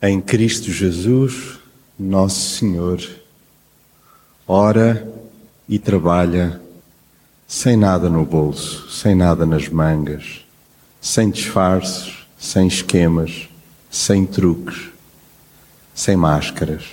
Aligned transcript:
em 0.00 0.20
Cristo 0.20 0.70
Jesus, 0.70 1.58
nosso 1.98 2.58
Senhor, 2.58 3.00
ora 4.46 5.10
e 5.66 5.78
trabalha 5.78 6.60
sem 7.46 7.76
nada 7.76 8.10
no 8.10 8.24
bolso, 8.24 8.90
sem 8.90 9.14
nada 9.14 9.46
nas 9.46 9.68
mangas, 9.68 10.44
sem 11.00 11.30
disfarces, 11.30 12.26
sem 12.38 12.66
esquemas, 12.66 13.48
sem 13.90 14.26
truques, 14.26 14.90
sem 15.94 16.14
máscaras. 16.14 16.84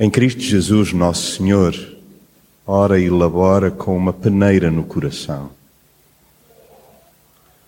Em 0.00 0.10
Cristo 0.10 0.40
Jesus, 0.40 0.94
nosso 0.94 1.36
Senhor, 1.36 1.74
ora 2.66 2.98
e 2.98 3.10
labora 3.10 3.70
com 3.70 3.94
uma 3.94 4.14
peneira 4.14 4.70
no 4.70 4.84
coração, 4.84 5.50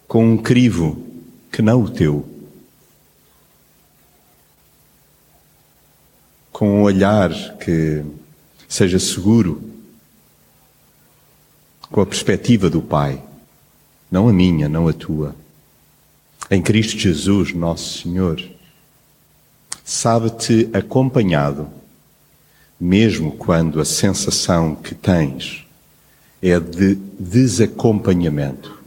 com 0.09 0.33
um 0.33 0.39
crivo 0.39 1.05
que 1.53 1.61
não 1.61 1.83
o 1.83 1.91
teu 1.91 2.36
com 6.57 6.79
um 6.79 6.83
olhar 6.85 7.31
que 7.59 8.03
seja 8.67 8.99
seguro, 8.99 9.63
com 11.91 12.01
a 12.01 12.07
perspectiva 12.07 12.71
do 12.71 12.81
Pai, 12.81 13.23
não 14.11 14.27
a 14.27 14.33
minha, 14.33 14.67
não 14.67 14.89
a 14.89 14.93
tua. 14.95 15.37
Em 16.51 16.63
Cristo 16.63 16.99
Jesus, 16.99 17.53
nosso 17.53 17.99
Senhor, 17.99 18.43
sabe-te 19.85 20.71
acompanhado, 20.73 21.69
mesmo 22.81 23.33
quando 23.33 23.79
a 23.79 23.85
sensação 23.85 24.75
que 24.75 24.95
tens 24.95 25.63
é 26.41 26.59
de 26.59 26.95
desacompanhamento. 27.21 28.83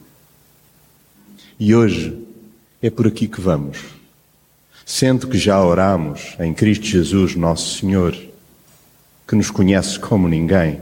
E 1.59 1.75
hoje 1.75 2.20
é 2.81 2.89
por 2.89 3.05
aqui 3.05 3.27
que 3.27 3.39
vamos 3.39 3.98
Sendo 4.91 5.27
que 5.27 5.38
já 5.38 5.63
oramos 5.63 6.35
em 6.39 6.52
Cristo 6.52 6.84
Jesus, 6.84 7.35
nosso 7.35 7.77
Senhor, 7.77 8.18
que 9.27 9.35
nos 9.35 9.51
conhece 9.51 9.99
como 9.99 10.27
ninguém, 10.27 10.82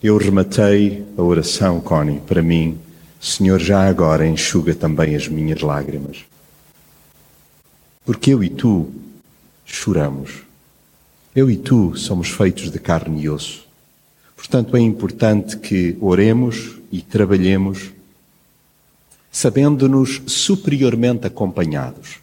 eu 0.00 0.16
rematei 0.16 1.04
a 1.18 1.20
oração, 1.20 1.80
Connie, 1.80 2.20
para 2.20 2.40
mim, 2.40 2.78
Senhor, 3.20 3.58
já 3.58 3.88
agora 3.88 4.24
enxuga 4.24 4.72
também 4.72 5.16
as 5.16 5.26
minhas 5.26 5.62
lágrimas. 5.62 6.18
Porque 8.04 8.32
eu 8.32 8.44
e 8.44 8.48
tu 8.48 8.88
choramos. 9.64 10.44
Eu 11.34 11.50
e 11.50 11.56
tu 11.56 11.96
somos 11.96 12.28
feitos 12.28 12.70
de 12.70 12.78
carne 12.78 13.22
e 13.22 13.28
osso. 13.28 13.66
Portanto, 14.36 14.76
é 14.76 14.80
importante 14.80 15.56
que 15.56 15.98
oremos 16.00 16.78
e 16.92 17.02
trabalhemos 17.02 17.90
sabendo-nos 19.32 20.20
superiormente 20.26 21.26
acompanhados, 21.26 22.18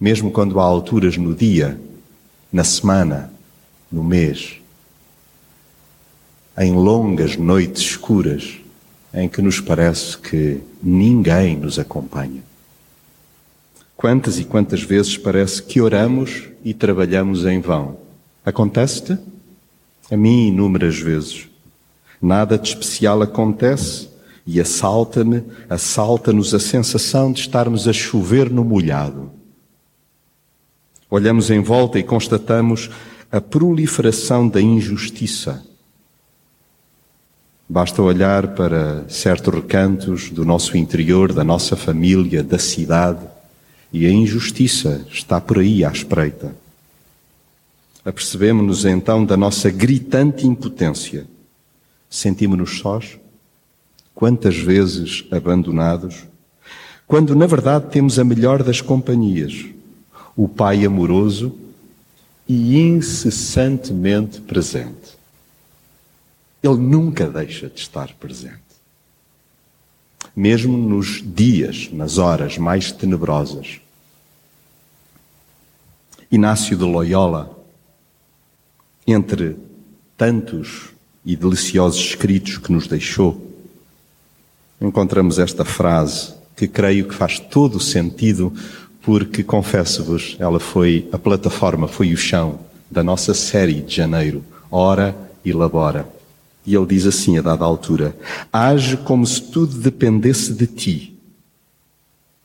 mesmo 0.00 0.32
quando 0.32 0.58
há 0.58 0.64
alturas 0.64 1.16
no 1.16 1.32
dia, 1.32 1.80
na 2.52 2.64
semana, 2.64 3.32
no 3.90 4.02
mês, 4.02 4.56
em 6.58 6.74
longas 6.74 7.36
noites 7.36 7.82
escuras 7.82 8.58
em 9.14 9.28
que 9.28 9.40
nos 9.40 9.60
parece 9.60 10.18
que 10.18 10.60
ninguém 10.82 11.56
nos 11.56 11.78
acompanha. 11.78 12.42
Quantas 13.96 14.38
e 14.40 14.44
quantas 14.44 14.82
vezes 14.82 15.16
parece 15.16 15.62
que 15.62 15.80
oramos 15.80 16.44
e 16.64 16.74
trabalhamos 16.74 17.46
em 17.46 17.60
vão? 17.60 17.96
Acontece-te? 18.44 19.18
A 20.10 20.16
mim, 20.16 20.48
inúmeras 20.48 20.98
vezes. 20.98 21.48
Nada 22.20 22.58
de 22.58 22.68
especial 22.68 23.22
acontece 23.22 24.08
e 24.50 24.58
assalta-me, 24.62 25.44
assalta-nos 25.68 26.54
a 26.54 26.58
sensação 26.58 27.30
de 27.30 27.40
estarmos 27.40 27.86
a 27.86 27.92
chover 27.92 28.48
no 28.48 28.64
molhado. 28.64 29.30
Olhamos 31.10 31.50
em 31.50 31.60
volta 31.60 31.98
e 31.98 32.02
constatamos 32.02 32.88
a 33.30 33.42
proliferação 33.42 34.48
da 34.48 34.58
injustiça. 34.58 35.62
Basta 37.68 38.00
olhar 38.00 38.54
para 38.54 39.06
certos 39.06 39.52
recantos 39.52 40.30
do 40.30 40.46
nosso 40.46 40.78
interior, 40.78 41.30
da 41.30 41.44
nossa 41.44 41.76
família, 41.76 42.42
da 42.42 42.58
cidade, 42.58 43.26
e 43.92 44.06
a 44.06 44.10
injustiça 44.10 45.06
está 45.12 45.38
por 45.38 45.58
aí 45.58 45.84
à 45.84 45.92
espreita. 45.92 46.56
Apercebemos-nos 48.02 48.86
então 48.86 49.26
da 49.26 49.36
nossa 49.36 49.68
gritante 49.68 50.46
impotência. 50.46 51.26
Sentimos-nos 52.08 52.78
sós? 52.78 53.18
Quantas 54.18 54.56
vezes 54.58 55.24
abandonados, 55.30 56.24
quando 57.06 57.36
na 57.36 57.46
verdade 57.46 57.86
temos 57.92 58.18
a 58.18 58.24
melhor 58.24 58.64
das 58.64 58.80
companhias, 58.80 59.66
o 60.36 60.48
Pai 60.48 60.84
amoroso 60.84 61.56
e 62.48 62.80
incessantemente 62.80 64.40
presente. 64.40 65.16
Ele 66.60 66.78
nunca 66.78 67.28
deixa 67.28 67.68
de 67.68 67.78
estar 67.78 68.12
presente. 68.14 68.58
Mesmo 70.34 70.76
nos 70.76 71.22
dias, 71.24 71.88
nas 71.92 72.18
horas 72.18 72.58
mais 72.58 72.90
tenebrosas. 72.90 73.80
Inácio 76.28 76.76
de 76.76 76.82
Loyola, 76.82 77.56
entre 79.06 79.56
tantos 80.16 80.88
e 81.24 81.36
deliciosos 81.36 82.00
escritos 82.00 82.58
que 82.58 82.72
nos 82.72 82.88
deixou, 82.88 83.47
encontramos 84.80 85.38
esta 85.38 85.64
frase 85.64 86.34
que 86.56 86.66
creio 86.66 87.06
que 87.06 87.14
faz 87.14 87.38
todo 87.38 87.76
o 87.76 87.80
sentido, 87.80 88.52
porque 89.02 89.42
confesso-vos, 89.42 90.36
ela 90.38 90.58
foi 90.58 91.08
a 91.12 91.18
plataforma, 91.18 91.86
foi 91.86 92.12
o 92.12 92.16
chão 92.16 92.60
da 92.90 93.02
nossa 93.02 93.32
série 93.34 93.80
de 93.80 93.94
janeiro, 93.94 94.42
Ora 94.70 95.16
e 95.44 95.52
Labora. 95.52 96.08
E 96.66 96.74
ele 96.74 96.86
diz 96.86 97.06
assim, 97.06 97.38
a 97.38 97.42
dada 97.42 97.64
altura: 97.64 98.16
Age 98.52 98.96
como 98.98 99.26
se 99.26 99.40
tudo 99.40 99.78
dependesse 99.78 100.52
de 100.52 100.66
ti, 100.66 101.18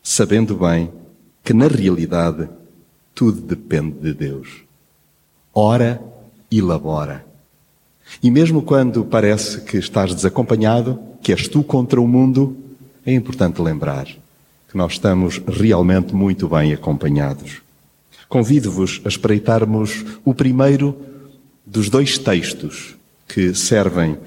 sabendo 0.01 0.55
bem 0.55 0.89
que 1.43 1.53
na 1.53 1.67
realidade 1.67 2.47
tudo 3.13 3.41
depende 3.41 3.99
de 3.99 4.13
Deus. 4.13 4.47
Ora 5.53 6.01
e 6.49 6.61
labora. 6.61 7.25
E 8.21 8.31
mesmo 8.31 8.61
quando 8.61 9.03
parece 9.03 9.61
que 9.61 9.77
estás 9.77 10.13
desacompanhado, 10.13 10.99
que 11.23 11.31
és 11.31 11.47
tu 11.47 11.63
contra 11.63 12.01
o 12.01 12.07
mundo, 12.07 12.55
é 13.05 13.13
importante 13.13 13.61
lembrar 13.61 14.05
que 14.05 14.77
nós 14.77 14.93
estamos 14.93 15.41
realmente 15.47 16.13
muito 16.13 16.49
bem 16.49 16.73
acompanhados. 16.73 17.61
Convido-vos 18.27 19.01
a 19.05 19.07
espreitarmos 19.07 20.03
o 20.25 20.33
primeiro 20.33 20.97
dos 21.65 21.89
dois 21.89 22.17
textos 22.17 22.95
que 23.27 23.53
servem 23.55 24.17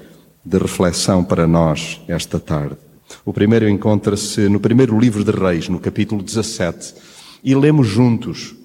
de 0.43 0.57
reflexão 0.57 1.23
para 1.23 1.45
nós 1.45 2.01
esta 2.07 2.39
tarde. 2.39 2.77
O 3.23 3.31
primeiro 3.31 3.69
encontra-se 3.69 4.49
no 4.49 4.59
primeiro 4.59 4.99
livro 4.99 5.23
de 5.23 5.31
Reis, 5.31 5.69
no 5.69 5.79
capítulo 5.79 6.23
17, 6.23 6.95
e 7.43 7.53
lemos 7.53 7.87
juntos, 7.87 8.55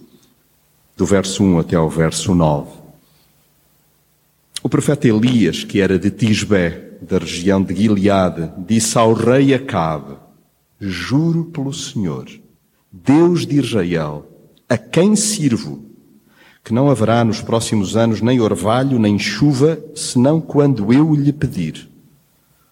do 0.97 1.05
verso 1.05 1.43
1 1.43 1.59
até 1.59 1.77
ao 1.77 1.91
verso 1.91 2.35
9. 2.35 2.71
O 4.63 4.69
profeta 4.69 5.09
Elias, 5.09 5.65
que 5.65 5.81
era 5.81 5.99
de 5.99 6.11
Tisbé, 6.11 6.92
da 7.09 7.19
região 7.19 7.63
de 7.63 7.75
Gileade, 7.75 8.51
disse 8.59 8.97
ao 8.97 9.13
rei 9.13 9.55
Acabe: 9.55 10.15
Juro 10.81 11.47
pelo 11.47 11.73
Senhor, 11.73 12.27
Deus 12.91 13.47
de 13.47 13.59
Israel, 13.59 14.27
a 14.69 14.77
quem 14.79 15.15
sirvo, 15.17 15.85
que 16.65 16.73
não 16.73 16.91
haverá 16.91 17.25
nos 17.25 17.41
próximos 17.41 17.97
anos 17.97 18.21
nem 18.21 18.41
orvalho 18.41 18.99
nem 18.99 19.19
chuva, 19.19 19.79
senão 19.95 20.41
quando 20.41 20.93
eu 20.93 21.15
lhe 21.15 21.33
pedir. 21.33 21.89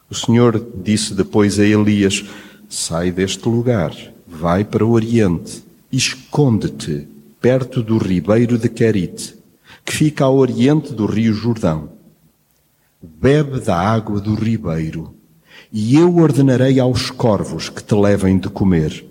O 0.09 0.15
Senhor 0.15 0.65
disse 0.83 1.15
depois 1.15 1.59
a 1.59 1.65
Elias: 1.65 2.25
Sai 2.69 3.11
deste 3.11 3.49
lugar, 3.49 3.95
vai 4.27 4.65
para 4.65 4.85
o 4.85 4.91
Oriente, 4.91 5.63
esconde-te 5.91 7.07
perto 7.41 7.83
do 7.83 7.99
ribeiro 7.99 8.59
de 8.59 8.69
Querite 8.69 9.41
que 9.85 9.97
fica 9.97 10.25
ao 10.25 10.37
oriente 10.37 10.93
do 10.93 11.07
rio 11.07 11.33
Jordão. 11.33 11.89
Bebe 13.03 13.61
da 13.61 13.77
água 13.77 14.21
do 14.21 14.35
ribeiro, 14.35 15.15
e 15.73 15.97
eu 15.97 16.17
ordenarei 16.17 16.79
aos 16.79 17.11
corvos 17.11 17.71
que 17.71 17.83
te 17.83 17.95
levem 17.95 18.39
de 18.39 18.51
comer. 18.51 19.07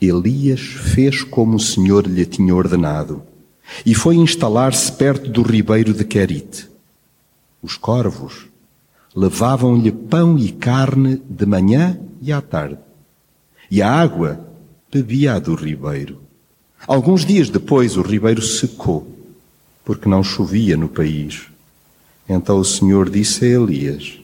Elias 0.00 0.60
fez 0.60 1.24
como 1.24 1.56
o 1.56 1.60
Senhor 1.60 2.06
lhe 2.06 2.24
tinha 2.24 2.54
ordenado, 2.54 3.22
e 3.84 3.94
foi 3.94 4.14
instalar-se 4.14 4.92
perto 4.92 5.28
do 5.28 5.42
ribeiro 5.42 5.92
de 5.92 6.04
Querite. 6.04 6.68
Os 7.60 7.76
corvos 7.76 8.46
levavam-lhe 9.14 9.90
pão 9.90 10.38
e 10.38 10.52
carne 10.52 11.20
de 11.28 11.46
manhã 11.46 11.98
e 12.20 12.32
à 12.32 12.40
tarde, 12.40 12.78
e 13.68 13.82
a 13.82 13.90
água 13.90 14.40
bebia 14.92 15.40
do 15.40 15.56
ribeiro. 15.56 16.22
Alguns 16.86 17.24
dias 17.24 17.50
depois 17.50 17.96
o 17.96 18.02
ribeiro 18.02 18.40
secou 18.40 19.12
porque 19.84 20.08
não 20.08 20.22
chovia 20.22 20.76
no 20.76 20.88
país. 20.88 21.51
Então 22.28 22.58
o 22.58 22.64
Senhor 22.64 23.10
disse 23.10 23.44
a 23.44 23.48
Elias: 23.48 24.18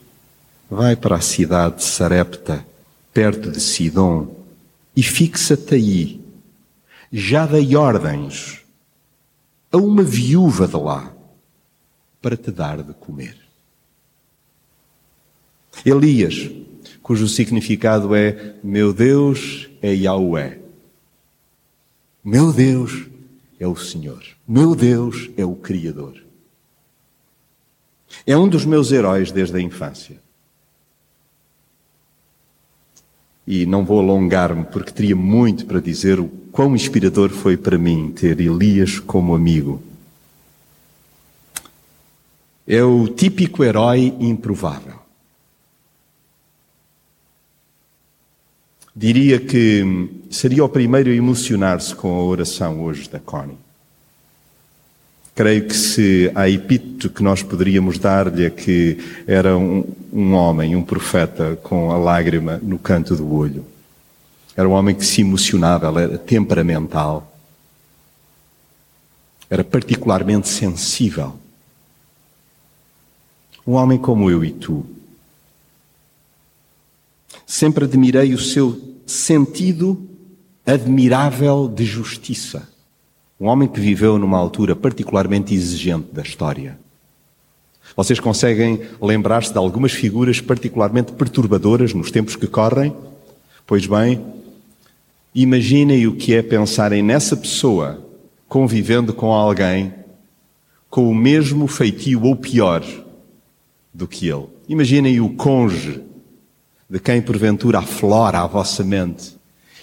Vai 0.71 0.97
para 0.97 1.17
a 1.17 1.21
cidade 1.21 1.77
de 1.77 1.85
Sarepta, 1.85 2.65
perto 3.13 3.51
de 3.51 3.61
Sidom, 3.61 4.35
e 4.95 5.03
fixa-te 5.03 5.75
aí. 5.75 6.21
Já 7.11 7.47
dei 7.47 7.75
ordens 7.75 8.61
a 9.73 9.77
uma 9.79 10.03
viúva 10.03 10.67
de 10.67 10.77
lá 10.77 11.13
para 12.21 12.37
te 12.37 12.51
dar 12.51 12.83
de 12.83 12.93
comer. 12.93 13.37
Elias, 15.85 16.51
cujo 17.03 17.29
significado 17.29 18.15
é 18.15 18.57
meu 18.63 18.93
Deus 18.93 19.69
é 19.81 19.95
Yahweh. 19.95 20.61
Meu 22.23 22.53
Deus 22.53 23.07
é 23.59 23.67
o 23.67 23.77
Senhor. 23.77 24.23
Meu 24.47 24.75
Deus 24.75 25.31
é 25.37 25.45
o 25.45 25.55
Criador. 25.55 26.28
É 28.27 28.37
um 28.37 28.49
dos 28.49 28.65
meus 28.65 28.93
heróis 28.93 29.31
desde 29.31 29.57
a 29.57 29.61
infância. 29.61 30.17
E 33.47 33.65
não 33.65 33.85
vou 33.85 34.01
alongar-me 34.01 34.65
porque 34.65 34.93
teria 34.93 35.17
muito 35.17 35.65
para 35.65 35.81
dizer 35.81 36.21
o 36.21 36.29
quão 36.53 36.77
inspirador 36.77 37.31
foi 37.31 37.57
para 37.57 37.79
mim 37.79 38.13
ter 38.15 38.41
Elias 38.41 38.99
como 38.99 39.35
amigo. 39.35 39.83
É 42.67 42.85
o 42.85 43.09
típico 43.09 43.65
herói 43.65 44.15
improvável. 44.21 44.99
Diria 48.95 49.39
que 49.39 49.83
seria 50.29 50.65
o 50.65 50.69
primeiro 50.69 51.09
a 51.09 51.15
emocionar-se 51.15 51.95
com 51.95 52.15
a 52.15 52.23
oração 52.23 52.83
hoje 52.83 53.09
da 53.09 53.21
Connie. 53.21 53.68
Creio 55.39 55.69
que 55.69 55.75
se 55.77 56.33
há 56.35 56.51
epíteto 56.51 57.09
que 57.09 57.23
nós 57.23 57.45
poderíamos 57.45 57.97
dar-lhe 57.97 58.45
é 58.45 58.51
que 58.51 58.99
era 59.25 59.57
um, 59.57 59.85
um, 60.13 60.33
homem, 60.33 60.75
um 60.75 60.83
profeta 60.83 61.55
com 61.63 61.93
a 61.93 61.97
lágrima 61.97 62.59
no 62.61 62.77
canto 62.77 63.15
do 63.15 63.33
olho. 63.33 63.65
Era 64.57 64.69
um 64.69 64.73
homem 64.73 64.97
que 64.97 65.07
se 65.07 65.21
emocionava, 65.21 66.03
era 66.03 66.19
temperamental. 66.19 67.33
Era 69.49 69.63
particularmente 69.63 70.49
sensível. 70.49 71.39
Um 73.65 73.75
homem 73.75 73.97
como 73.97 74.29
eu 74.29 74.45
e 74.45 74.51
tu. 74.51 74.85
Sempre 77.47 77.85
admirei 77.85 78.35
o 78.35 78.41
seu 78.41 78.97
sentido 79.07 80.05
admirável 80.67 81.69
de 81.69 81.85
justiça. 81.85 82.69
Um 83.41 83.47
homem 83.47 83.69
que 83.69 83.79
viveu 83.79 84.19
numa 84.19 84.37
altura 84.37 84.75
particularmente 84.75 85.55
exigente 85.55 86.09
da 86.13 86.23
história. 86.23 86.79
Vocês 87.97 88.21
conseguem 88.21 88.83
lembrar-se 89.01 89.53
de 89.53 89.59
algumas 89.59 89.93
figuras 89.93 90.41
particularmente 90.41 91.13
perturbadoras 91.13 91.95
nos 91.95 92.11
tempos 92.11 92.37
que 92.37 92.47
correm? 92.47 92.95
Pois 93.67 93.87
bem, 93.87 94.25
imaginem 95.35 96.07
o 96.07 96.17
que 96.17 96.35
é 96.35 96.43
pensarem 96.43 97.03
nessa 97.03 97.37
pessoa 97.37 98.05
convivendo 98.49 99.13
com 99.13 99.33
alguém 99.33 99.95
com 100.91 101.09
o 101.09 101.15
mesmo 101.15 101.67
feitio 101.67 102.25
ou 102.25 102.35
pior 102.35 102.83
do 103.93 104.09
que 104.09 104.29
ele. 104.29 104.47
Imaginem 104.69 105.21
o 105.21 105.31
cônjuge 105.35 106.03
de 106.89 106.99
quem 106.99 107.21
porventura 107.21 107.79
aflora 107.79 108.41
a 108.41 108.47
vossa 108.47 108.83
mente 108.83 109.37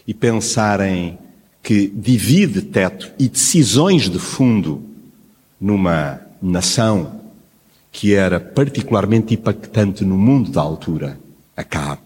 e 0.08 0.14
pensarem 0.14 1.18
que 1.66 1.88
divide 1.88 2.62
teto 2.62 3.12
e 3.18 3.28
decisões 3.28 4.08
de 4.08 4.20
fundo 4.20 4.84
numa 5.60 6.22
nação 6.40 7.22
que 7.92 8.14
era 8.14 8.40
particularmente 8.40 9.34
impactante 9.34 10.06
no 10.06 10.16
mundo 10.16 10.52
da 10.52 10.62
altura, 10.62 11.20
Acabe. 11.58 12.04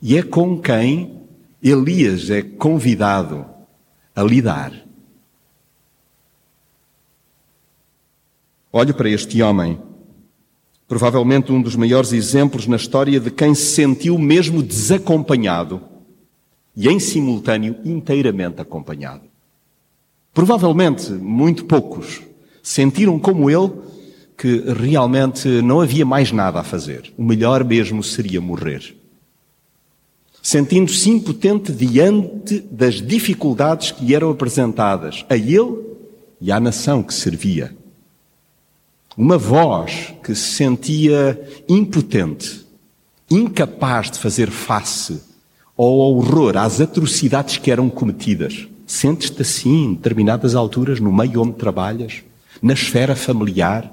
E 0.00 0.16
é 0.16 0.22
com 0.22 0.60
quem 0.60 1.20
Elias 1.60 2.30
é 2.30 2.42
convidado 2.42 3.44
a 4.14 4.22
lidar. 4.22 4.72
Olho 8.70 8.94
para 8.94 9.10
este 9.10 9.42
homem 9.42 9.80
provavelmente 10.86 11.50
um 11.50 11.60
dos 11.60 11.74
maiores 11.74 12.12
exemplos 12.12 12.68
na 12.68 12.76
história 12.76 13.18
de 13.18 13.32
quem 13.32 13.52
se 13.52 13.74
sentiu 13.74 14.16
mesmo 14.16 14.62
desacompanhado 14.62 15.91
e, 16.76 16.88
em 16.88 16.98
simultâneo, 16.98 17.76
inteiramente 17.84 18.60
acompanhado. 18.60 19.22
Provavelmente, 20.32 21.10
muito 21.12 21.64
poucos 21.66 22.22
sentiram 22.62 23.18
como 23.18 23.50
ele 23.50 23.70
que 24.36 24.60
realmente 24.72 25.48
não 25.62 25.80
havia 25.80 26.06
mais 26.06 26.32
nada 26.32 26.60
a 26.60 26.64
fazer. 26.64 27.12
O 27.16 27.22
melhor 27.22 27.64
mesmo 27.64 28.02
seria 28.02 28.40
morrer. 28.40 28.96
Sentindo-se 30.42 31.10
impotente 31.10 31.70
diante 31.72 32.60
das 32.60 32.94
dificuldades 32.94 33.92
que 33.92 34.04
lhe 34.04 34.14
eram 34.14 34.30
apresentadas 34.30 35.24
a 35.28 35.36
ele 35.36 35.78
e 36.40 36.50
à 36.50 36.58
nação 36.58 37.02
que 37.02 37.14
servia. 37.14 37.76
Uma 39.16 39.38
voz 39.38 40.14
que 40.24 40.34
se 40.34 40.56
sentia 40.56 41.40
impotente, 41.68 42.66
incapaz 43.30 44.10
de 44.10 44.18
fazer 44.18 44.50
face 44.50 45.31
ao 45.76 45.86
horror, 45.86 46.56
às 46.56 46.80
atrocidades 46.80 47.56
que 47.56 47.70
eram 47.70 47.88
cometidas. 47.88 48.66
Sentes-te 48.86 49.42
assim 49.42 49.84
em 49.84 49.94
determinadas 49.94 50.54
alturas 50.54 51.00
no 51.00 51.12
meio 51.12 51.42
onde 51.42 51.54
trabalhas, 51.54 52.22
na 52.60 52.74
esfera 52.74 53.16
familiar, 53.16 53.90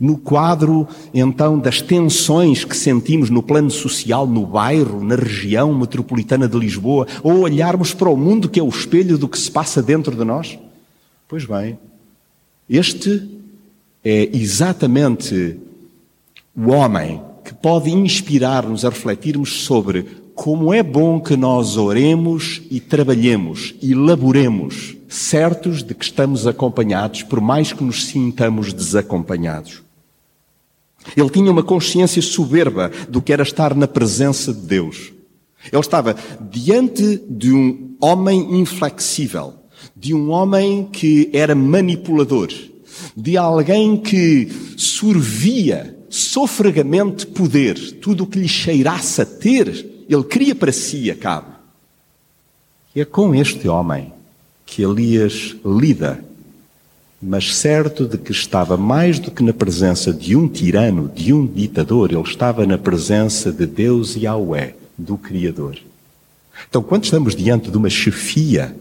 no 0.00 0.16
quadro 0.16 0.88
então 1.12 1.58
das 1.58 1.80
tensões 1.80 2.64
que 2.64 2.76
sentimos 2.76 3.30
no 3.30 3.42
plano 3.42 3.70
social, 3.70 4.26
no 4.26 4.46
bairro, 4.46 5.04
na 5.04 5.14
região 5.14 5.72
metropolitana 5.74 6.48
de 6.48 6.58
Lisboa, 6.58 7.06
ou 7.22 7.40
olharmos 7.40 7.92
para 7.92 8.08
o 8.08 8.16
mundo 8.16 8.48
que 8.48 8.58
é 8.58 8.62
o 8.62 8.68
espelho 8.68 9.18
do 9.18 9.28
que 9.28 9.38
se 9.38 9.50
passa 9.50 9.82
dentro 9.82 10.16
de 10.16 10.24
nós? 10.24 10.58
Pois 11.28 11.44
bem, 11.44 11.78
este 12.68 13.28
é 14.04 14.28
exatamente 14.32 15.58
o 16.56 16.70
homem 16.70 17.20
que 17.44 17.54
pode 17.54 17.90
inspirar-nos 17.90 18.84
a 18.84 18.88
refletirmos 18.88 19.64
sobre 19.64 20.06
como 20.34 20.74
é 20.74 20.82
bom 20.82 21.20
que 21.20 21.36
nós 21.36 21.76
oremos 21.76 22.62
e 22.70 22.80
trabalhemos 22.80 23.74
e 23.80 23.94
laboremos, 23.94 24.96
certos 25.08 25.82
de 25.82 25.94
que 25.94 26.04
estamos 26.04 26.46
acompanhados, 26.46 27.22
por 27.22 27.40
mais 27.40 27.72
que 27.72 27.84
nos 27.84 28.06
sintamos 28.06 28.72
desacompanhados. 28.72 29.82
Ele 31.16 31.30
tinha 31.30 31.50
uma 31.50 31.62
consciência 31.62 32.20
soberba 32.20 32.90
do 33.08 33.22
que 33.22 33.32
era 33.32 33.42
estar 33.42 33.74
na 33.74 33.86
presença 33.86 34.52
de 34.52 34.60
Deus. 34.60 35.12
Ele 35.70 35.80
estava 35.80 36.16
diante 36.50 37.22
de 37.28 37.52
um 37.52 37.94
homem 38.00 38.58
inflexível, 38.60 39.54
de 39.96 40.12
um 40.12 40.30
homem 40.30 40.88
que 40.90 41.30
era 41.32 41.54
manipulador, 41.54 42.48
de 43.16 43.36
alguém 43.36 43.96
que 43.96 44.50
sorvia 44.76 45.96
sofregamente 46.08 47.26
poder, 47.26 47.98
tudo 48.00 48.24
o 48.24 48.26
que 48.26 48.38
lhe 48.38 48.48
cheirasse 48.48 49.20
a 49.20 49.26
ter, 49.26 49.93
ele 50.08 50.24
queria 50.24 50.54
para 50.54 50.72
si 50.72 51.10
a 51.10 51.14
cabo. 51.14 51.52
E 52.94 53.00
é 53.00 53.04
com 53.04 53.34
este 53.34 53.68
homem 53.68 54.12
que 54.64 54.82
Elias 54.82 55.56
lida, 55.64 56.24
mas 57.20 57.56
certo 57.56 58.06
de 58.06 58.18
que 58.18 58.32
estava 58.32 58.76
mais 58.76 59.18
do 59.18 59.30
que 59.30 59.42
na 59.42 59.52
presença 59.52 60.12
de 60.12 60.36
um 60.36 60.46
tirano, 60.46 61.10
de 61.14 61.32
um 61.32 61.46
ditador, 61.46 62.12
ele 62.12 62.20
estava 62.22 62.66
na 62.66 62.78
presença 62.78 63.50
de 63.50 63.66
Deus 63.66 64.14
Yahweh, 64.14 64.74
do 64.96 65.16
Criador. 65.16 65.78
Então, 66.68 66.82
quando 66.82 67.04
estamos 67.04 67.34
diante 67.34 67.70
de 67.70 67.76
uma 67.76 67.90
chefia 67.90 68.76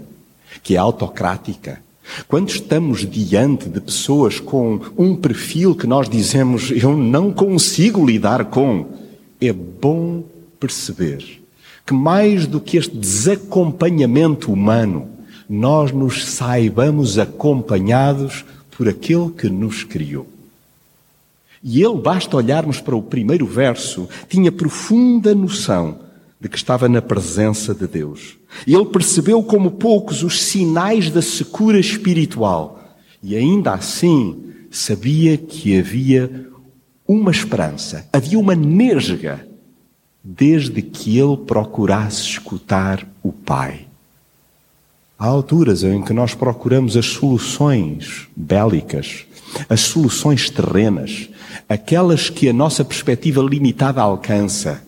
que 0.62 0.76
é 0.76 0.78
autocrática, 0.78 1.82
quando 2.28 2.50
estamos 2.50 3.10
diante 3.10 3.70
de 3.70 3.80
pessoas 3.80 4.40
com 4.40 4.80
um 4.98 5.16
perfil 5.16 5.74
que 5.74 5.88
nós 5.88 6.10
dizemos 6.10 6.70
eu 6.70 6.96
não 6.98 7.32
consigo 7.32 8.06
lidar 8.06 8.46
com, 8.46 8.86
é 9.40 9.54
bom 9.54 10.24
perceber 10.64 11.44
que 11.86 11.94
mais 11.94 12.48
do 12.48 12.62
que 12.62 12.78
este 12.78 12.96
desacompanhamento 12.96 14.50
humano, 14.50 15.10
nós 15.50 15.92
nos 15.92 16.24
saibamos 16.24 17.20
acompanhados 17.20 18.46
por 18.72 18.88
aquele 18.88 19.30
que 19.32 19.50
nos 19.50 19.84
criou. 19.84 20.26
E 21.62 21.84
ele, 21.84 21.98
basta 21.98 22.38
olharmos 22.38 22.80
para 22.80 22.96
o 22.96 23.02
primeiro 23.02 23.46
verso, 23.46 24.08
tinha 24.30 24.54
profunda 24.54 25.36
noção 25.36 26.00
de 26.40 26.48
que 26.48 26.56
estava 26.56 26.88
na 26.88 27.02
presença 27.02 27.74
de 27.74 27.86
Deus. 27.86 28.38
Ele 28.66 28.86
percebeu 28.86 29.44
como 29.44 29.72
poucos 29.72 30.24
os 30.24 30.42
sinais 30.42 31.10
da 31.10 31.22
secura 31.22 31.78
espiritual. 31.78 32.98
E 33.22 33.36
ainda 33.36 33.74
assim 33.74 34.42
sabia 34.72 35.38
que 35.38 35.78
havia 35.78 36.48
uma 37.06 37.32
esperança, 37.32 38.08
havia 38.14 38.40
uma 38.40 38.56
nesga, 38.56 39.46
desde 40.24 40.82
que 40.82 41.20
ele 41.20 41.36
procurasse 41.36 42.22
escutar 42.22 43.06
o 43.22 43.32
Pai. 43.32 43.88
Há 45.20 45.26
alturas 45.26 45.84
em 45.84 46.02
que 46.02 46.14
nós 46.14 46.34
procuramos 46.34 46.96
as 46.96 47.06
soluções 47.06 48.28
bélicas, 48.36 49.26
as 49.70 49.82
soluções 49.82 50.50
terrenas, 50.50 51.30
aquelas 51.68 52.30
que 52.30 52.48
a 52.48 52.54
nossa 52.54 52.84
perspectiva 52.84 53.42
limitada 53.42 54.02
alcança 54.02 54.82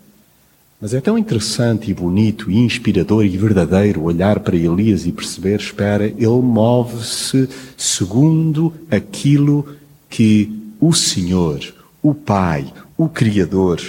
Mas 0.80 0.94
é 0.94 1.00
tão 1.00 1.18
interessante 1.18 1.90
e 1.90 1.94
bonito 1.94 2.52
e 2.52 2.58
inspirador 2.58 3.26
e 3.26 3.38
verdadeiro 3.38 4.04
olhar 4.04 4.40
para 4.42 4.58
Elias 4.58 5.06
e 5.06 5.12
perceber, 5.12 5.60
espera, 5.60 6.06
ele 6.06 6.28
move-se 6.28 7.50
segundo 7.78 8.74
aquilo 8.92 9.66
que 10.10 10.52
o 10.80 10.94
Senhor, 10.94 11.60
o 12.04 12.14
Pai, 12.14 12.72
o 12.98 13.08
Criador 13.08 13.82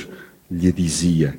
lhe 0.50 0.72
dizia. 0.72 1.38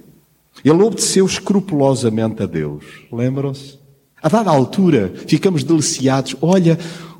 Ele 0.63 0.83
obedeceu 0.83 1.25
escrupulosamente 1.25 2.43
a 2.43 2.45
Deus. 2.45 2.83
Lembram-se? 3.11 3.79
A 4.21 4.29
dada 4.29 4.49
altura, 4.49 5.13
ficamos 5.27 5.63
deliciados. 5.63 6.35
Olha, 6.41 6.77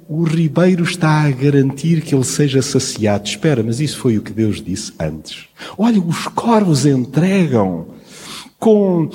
o 0.09 0.23
ribeiro 0.23 0.83
está 0.83 1.23
a 1.23 1.31
garantir 1.31 2.01
que 2.01 2.15
ele 2.15 2.23
seja 2.23 2.61
saciado. 2.61 3.27
Espera, 3.27 3.61
mas 3.61 3.79
isso 3.79 3.99
foi 3.99 4.17
o 4.17 4.21
que 4.21 4.31
Deus 4.31 4.61
disse 4.61 4.93
antes. 4.99 5.45
Olha, 5.77 6.01
os 6.01 6.27
corvos 6.29 6.85
entregam 6.85 7.87
com 8.57 9.09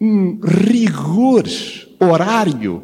um 0.00 0.40
rigor 0.42 1.44
horário 1.98 2.82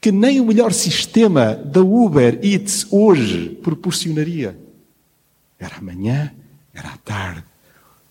que 0.00 0.10
nem 0.10 0.40
o 0.40 0.46
melhor 0.46 0.72
sistema 0.72 1.54
da 1.54 1.82
Uber 1.82 2.40
Eats 2.42 2.86
hoje 2.90 3.50
proporcionaria. 3.62 4.58
Era 5.58 5.76
amanhã, 5.76 6.32
era 6.72 6.88
à 6.88 6.96
tarde, 6.96 7.44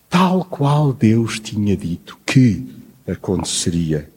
tal 0.09 0.43
qual 0.43 0.91
Deus 0.91 1.39
tinha 1.39 1.77
dito 1.77 2.17
que 2.25 2.67
aconteceria, 3.07 4.09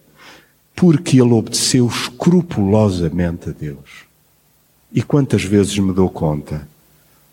porque 0.75 1.21
ele 1.21 1.33
obedeceu 1.33 1.87
escrupulosamente 1.87 3.51
a 3.51 3.53
Deus. 3.53 4.05
E 4.93 5.03
quantas 5.03 5.45
vezes 5.45 5.79
me 5.79 5.93
dou 5.93 6.11
conta 6.11 6.67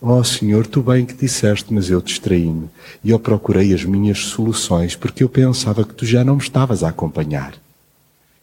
Ó 0.01 0.19
oh, 0.19 0.23
Senhor, 0.23 0.65
tu 0.65 0.81
bem 0.81 1.05
que 1.05 1.13
disseste, 1.13 1.73
mas 1.73 1.89
eu 1.89 2.01
distraí-me 2.01 2.69
e 3.03 3.09
eu 3.09 3.19
procurei 3.19 3.73
as 3.73 3.83
minhas 3.83 4.19
soluções 4.19 4.95
porque 4.95 5.21
eu 5.21 5.27
pensava 5.27 5.83
que 5.83 5.93
tu 5.93 6.05
já 6.05 6.23
não 6.23 6.37
me 6.37 6.41
estavas 6.41 6.85
a 6.85 6.87
acompanhar. 6.87 7.53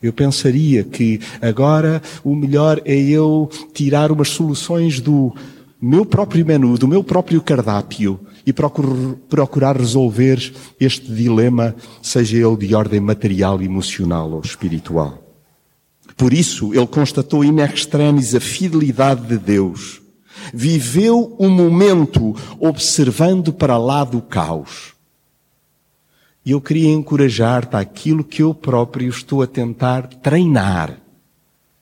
Eu 0.02 0.12
pensaria 0.12 0.84
que 0.84 1.18
agora 1.40 2.02
o 2.22 2.36
melhor 2.36 2.82
é 2.84 2.94
eu 2.94 3.50
tirar 3.72 4.12
umas 4.12 4.28
soluções 4.28 5.00
do 5.00 5.34
meu 5.80 6.06
próprio 6.06 6.44
menu, 6.44 6.78
do 6.78 6.88
meu 6.88 7.04
próprio 7.04 7.40
cardápio 7.42 8.20
e 8.46 8.52
procurar 8.52 9.76
resolver 9.76 10.52
este 10.80 11.12
dilema, 11.12 11.74
seja 12.02 12.36
ele 12.36 12.56
de 12.56 12.74
ordem 12.74 13.00
material, 13.00 13.60
emocional 13.60 14.30
ou 14.32 14.40
espiritual. 14.40 15.22
Por 16.16 16.32
isso, 16.32 16.72
ele 16.74 16.86
constatou 16.86 17.44
in 17.44 17.60
extremis 17.60 18.34
a 18.34 18.40
fidelidade 18.40 19.26
de 19.26 19.36
Deus 19.36 20.00
Viveu 20.52 21.36
um 21.38 21.50
momento 21.50 22.34
observando 22.58 23.52
para 23.52 23.76
lá 23.76 24.04
do 24.04 24.20
caos. 24.20 24.94
E 26.44 26.52
eu 26.52 26.60
queria 26.60 26.92
encorajar-te 26.92 27.74
àquilo 27.76 28.22
que 28.22 28.42
eu 28.42 28.54
próprio 28.54 29.08
estou 29.08 29.42
a 29.42 29.46
tentar 29.46 30.06
treinar. 30.06 31.00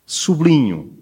Sublinho, 0.06 0.92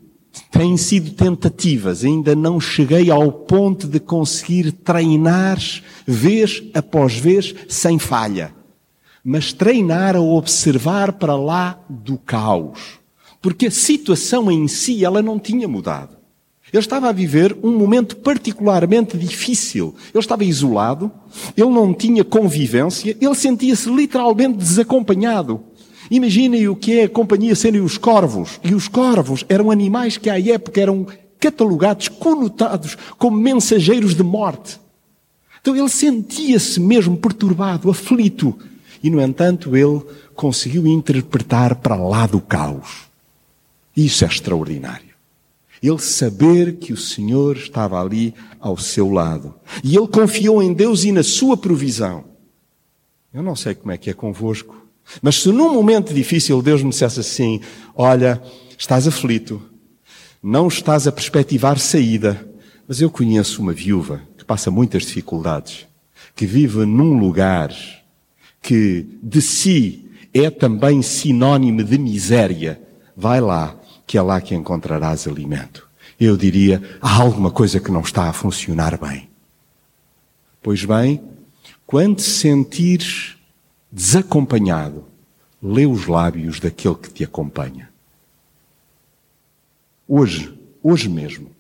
têm 0.50 0.76
sido 0.76 1.12
tentativas, 1.12 2.04
ainda 2.04 2.34
não 2.34 2.60
cheguei 2.60 3.10
ao 3.10 3.30
ponto 3.30 3.86
de 3.86 4.00
conseguir 4.00 4.72
treinar 4.72 5.58
vez 6.06 6.62
após 6.74 7.14
vez 7.14 7.54
sem 7.68 7.98
falha. 7.98 8.54
Mas 9.24 9.52
treinar 9.52 10.16
a 10.16 10.20
observar 10.20 11.12
para 11.12 11.36
lá 11.36 11.78
do 11.88 12.18
caos. 12.18 13.00
Porque 13.40 13.66
a 13.66 13.70
situação 13.70 14.50
em 14.50 14.66
si, 14.68 15.04
ela 15.04 15.22
não 15.22 15.38
tinha 15.38 15.68
mudado. 15.68 16.16
Ele 16.72 16.80
estava 16.80 17.10
a 17.10 17.12
viver 17.12 17.54
um 17.62 17.76
momento 17.76 18.16
particularmente 18.16 19.18
difícil. 19.18 19.94
Ele 20.14 20.20
estava 20.20 20.42
isolado, 20.42 21.12
ele 21.54 21.68
não 21.68 21.92
tinha 21.92 22.24
convivência, 22.24 23.14
ele 23.20 23.34
sentia-se 23.34 23.90
literalmente 23.90 24.56
desacompanhado. 24.56 25.60
Imaginem 26.10 26.68
o 26.68 26.76
que 26.76 27.00
é 27.00 27.04
a 27.04 27.08
companhia 27.08 27.54
serem 27.54 27.80
os 27.80 27.96
corvos. 27.96 28.60
E 28.62 28.74
os 28.74 28.88
corvos 28.88 29.44
eram 29.48 29.70
animais 29.70 30.16
que 30.16 30.28
à 30.28 30.40
época 30.40 30.80
eram 30.80 31.06
catalogados, 31.38 32.08
conotados 32.08 32.96
como 33.18 33.36
mensageiros 33.36 34.14
de 34.14 34.22
morte. 34.22 34.80
Então 35.60 35.76
ele 35.76 35.88
sentia-se 35.88 36.80
mesmo 36.80 37.16
perturbado, 37.16 37.90
aflito. 37.90 38.58
E, 39.02 39.10
no 39.10 39.20
entanto, 39.20 39.76
ele 39.76 40.00
conseguiu 40.34 40.86
interpretar 40.86 41.76
para 41.76 41.96
lá 41.96 42.26
do 42.26 42.40
caos. 42.40 43.06
Isso 43.96 44.24
é 44.24 44.28
extraordinário. 44.28 45.12
Ele 45.82 45.98
saber 45.98 46.76
que 46.76 46.92
o 46.92 46.96
Senhor 46.96 47.56
estava 47.56 48.00
ali 48.00 48.32
ao 48.60 48.76
seu 48.76 49.10
lado. 49.10 49.54
E 49.82 49.96
ele 49.96 50.06
confiou 50.06 50.62
em 50.62 50.72
Deus 50.72 51.02
e 51.02 51.10
na 51.10 51.24
sua 51.24 51.56
provisão. 51.56 52.24
Eu 53.34 53.42
não 53.42 53.56
sei 53.56 53.74
como 53.74 53.90
é 53.90 53.98
que 53.98 54.10
é 54.10 54.12
convosco, 54.12 54.81
mas 55.20 55.42
se 55.42 55.48
num 55.50 55.72
momento 55.72 56.14
difícil 56.14 56.62
Deus 56.62 56.82
me 56.82 56.90
dissesse 56.90 57.20
assim: 57.20 57.60
Olha, 57.94 58.42
estás 58.78 59.06
aflito, 59.06 59.62
não 60.42 60.68
estás 60.68 61.06
a 61.06 61.12
perspectivar 61.12 61.78
saída, 61.78 62.48
mas 62.86 63.00
eu 63.00 63.10
conheço 63.10 63.62
uma 63.62 63.72
viúva 63.72 64.22
que 64.36 64.44
passa 64.44 64.70
muitas 64.70 65.04
dificuldades, 65.04 65.86
que 66.34 66.46
vive 66.46 66.84
num 66.84 67.18
lugar 67.18 67.72
que 68.60 69.06
de 69.22 69.42
si 69.42 70.10
é 70.32 70.48
também 70.48 71.02
sinónimo 71.02 71.82
de 71.82 71.98
miséria. 71.98 72.80
Vai 73.16 73.40
lá, 73.40 73.76
que 74.06 74.16
é 74.16 74.22
lá 74.22 74.40
que 74.40 74.54
encontrarás 74.54 75.26
alimento. 75.26 75.88
Eu 76.18 76.36
diria, 76.36 76.82
há 77.00 77.20
alguma 77.20 77.50
coisa 77.50 77.80
que 77.80 77.90
não 77.90 78.00
está 78.00 78.28
a 78.28 78.32
funcionar 78.32 78.98
bem. 78.98 79.28
Pois 80.62 80.84
bem, 80.84 81.20
quando 81.86 82.20
sentires 82.20 83.36
desacompanhado, 83.92 85.04
lê 85.62 85.86
os 85.86 86.06
lábios 86.06 86.58
daquele 86.58 86.94
que 86.94 87.10
te 87.10 87.24
acompanha. 87.24 87.90
Hoje, 90.08 90.58
hoje 90.82 91.08
mesmo, 91.08 91.50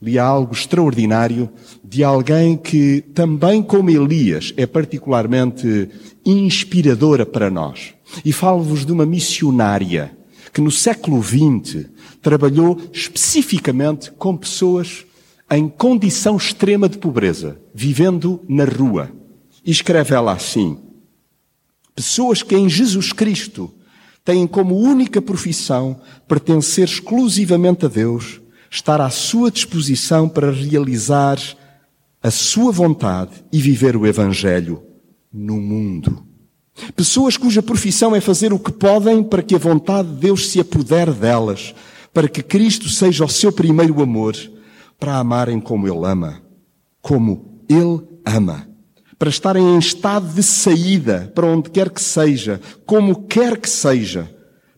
li 0.00 0.18
algo 0.18 0.54
extraordinário 0.54 1.50
de 1.84 2.02
alguém 2.02 2.56
que, 2.56 3.02
também 3.12 3.62
como 3.62 3.90
Elias, 3.90 4.54
é 4.56 4.66
particularmente 4.66 5.88
inspiradora 6.24 7.26
para 7.26 7.50
nós. 7.50 7.94
E 8.24 8.32
falo-vos 8.32 8.86
de 8.86 8.92
uma 8.92 9.06
missionária 9.06 10.16
que 10.52 10.60
no 10.60 10.70
século 10.70 11.22
XX 11.22 11.86
trabalhou 12.20 12.80
especificamente 12.92 14.10
com 14.12 14.36
pessoas 14.36 15.04
em 15.50 15.68
condição 15.68 16.36
extrema 16.36 16.88
de 16.88 16.98
pobreza, 16.98 17.58
vivendo 17.74 18.40
na 18.48 18.64
rua. 18.64 19.10
E 19.64 19.70
escreve 19.70 20.14
ela 20.14 20.32
assim: 20.32 20.78
Pessoas 21.94 22.42
que 22.42 22.56
em 22.56 22.68
Jesus 22.68 23.12
Cristo 23.12 23.72
têm 24.24 24.46
como 24.46 24.76
única 24.76 25.20
profissão 25.20 26.00
pertencer 26.26 26.84
exclusivamente 26.84 27.86
a 27.86 27.88
Deus, 27.88 28.40
estar 28.70 29.00
à 29.00 29.10
sua 29.10 29.50
disposição 29.50 30.28
para 30.28 30.50
realizar 30.50 31.38
a 32.22 32.30
sua 32.30 32.70
vontade 32.70 33.32
e 33.52 33.60
viver 33.60 33.96
o 33.96 34.06
Evangelho 34.06 34.82
no 35.32 35.56
mundo. 35.56 36.24
Pessoas 36.96 37.36
cuja 37.36 37.62
profissão 37.62 38.14
é 38.14 38.20
fazer 38.20 38.52
o 38.52 38.58
que 38.58 38.72
podem 38.72 39.22
para 39.22 39.42
que 39.42 39.54
a 39.54 39.58
vontade 39.58 40.08
de 40.08 40.14
Deus 40.14 40.48
se 40.48 40.60
apodere 40.60 41.12
delas, 41.12 41.74
para 42.14 42.28
que 42.28 42.42
Cristo 42.42 42.88
seja 42.88 43.24
o 43.24 43.28
seu 43.28 43.52
primeiro 43.52 44.00
amor, 44.02 44.34
para 44.98 45.18
amarem 45.18 45.60
como 45.60 45.86
Ele 45.86 46.06
ama, 46.06 46.42
como 47.00 47.62
Ele 47.68 48.00
ama, 48.24 48.68
para 49.22 49.30
estarem 49.30 49.76
em 49.76 49.78
estado 49.78 50.34
de 50.34 50.42
saída 50.42 51.30
para 51.32 51.46
onde 51.46 51.70
quer 51.70 51.90
que 51.90 52.02
seja, 52.02 52.60
como 52.84 53.22
quer 53.22 53.56
que 53.56 53.70
seja, 53.70 54.28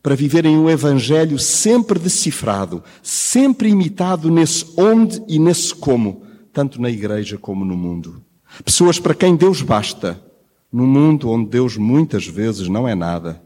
para 0.03 0.15
viverem 0.15 0.59
o 0.59 0.69
Evangelho 0.69 1.39
sempre 1.39 1.99
decifrado, 1.99 2.85
sempre 3.03 3.71
imitado 3.71 4.31
nesse 4.31 4.67
onde 4.77 5.23
e 5.27 5.39
nesse 5.39 5.75
como, 5.75 6.25
tanto 6.53 6.79
na 6.79 6.91
igreja 6.91 7.39
como 7.39 7.65
no 7.65 7.75
mundo. 7.75 8.23
Pessoas 8.63 8.99
para 9.01 9.15
quem 9.15 9.35
Deus 9.35 9.63
basta, 9.63 10.23
num 10.71 10.87
mundo 10.87 11.31
onde 11.31 11.49
Deus 11.49 11.79
muitas 11.79 12.27
vezes 12.27 12.69
não 12.69 12.87
é 12.87 12.95
nada. 12.95 13.43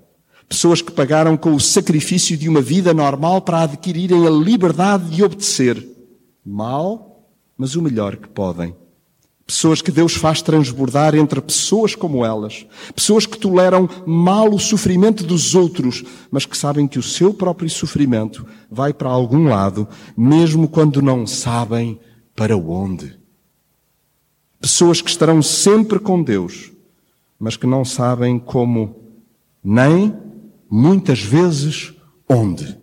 Pessoas 0.49 0.83
que 0.83 0.91
pagaram 0.91 1.37
com 1.37 1.55
o 1.55 1.61
sacrifício 1.61 2.37
de 2.37 2.49
uma 2.49 2.61
vida 2.61 2.93
normal 2.93 3.43
para 3.43 3.63
adquirirem 3.63 4.27
a 4.27 4.31
liberdade 4.31 5.11
de 5.11 5.23
obedecer. 5.23 5.81
Mal, 6.45 7.31
mas 7.57 7.77
o 7.77 7.83
melhor 7.83 8.17
que 8.17 8.27
podem. 8.27 8.75
Pessoas 9.49 9.81
que 9.81 9.91
Deus 9.91 10.13
faz 10.15 10.43
transbordar 10.43 11.15
entre 11.15 11.41
pessoas 11.41 11.95
como 11.95 12.23
elas. 12.23 12.67
Pessoas 12.95 13.25
que 13.25 13.39
toleram 13.39 13.89
mal 14.07 14.53
o 14.53 14.59
sofrimento 14.59 15.25
dos 15.25 15.55
outros, 15.55 16.05
mas 16.31 16.45
que 16.45 16.55
sabem 16.55 16.87
que 16.87 16.99
o 16.99 17.03
seu 17.03 17.33
próprio 17.33 17.71
sofrimento 17.71 18.47
vai 18.71 18.93
para 18.93 19.09
algum 19.09 19.49
lado, 19.49 19.89
mesmo 20.15 20.69
quando 20.69 21.01
não 21.01 21.27
sabem 21.27 21.99
para 22.37 22.59
onde. 22.59 23.19
Pessoas 24.61 25.01
que 25.01 25.09
estarão 25.09 25.41
sempre 25.41 25.99
com 25.99 26.23
Deus, 26.23 26.71
mas 27.41 27.57
que 27.57 27.67
não 27.67 27.87
sabem 27.87 28.39
como, 28.39 28.97
nem, 29.65 30.15
muitas 30.71 31.23
vezes, 31.23 31.95
onde. 32.29 32.77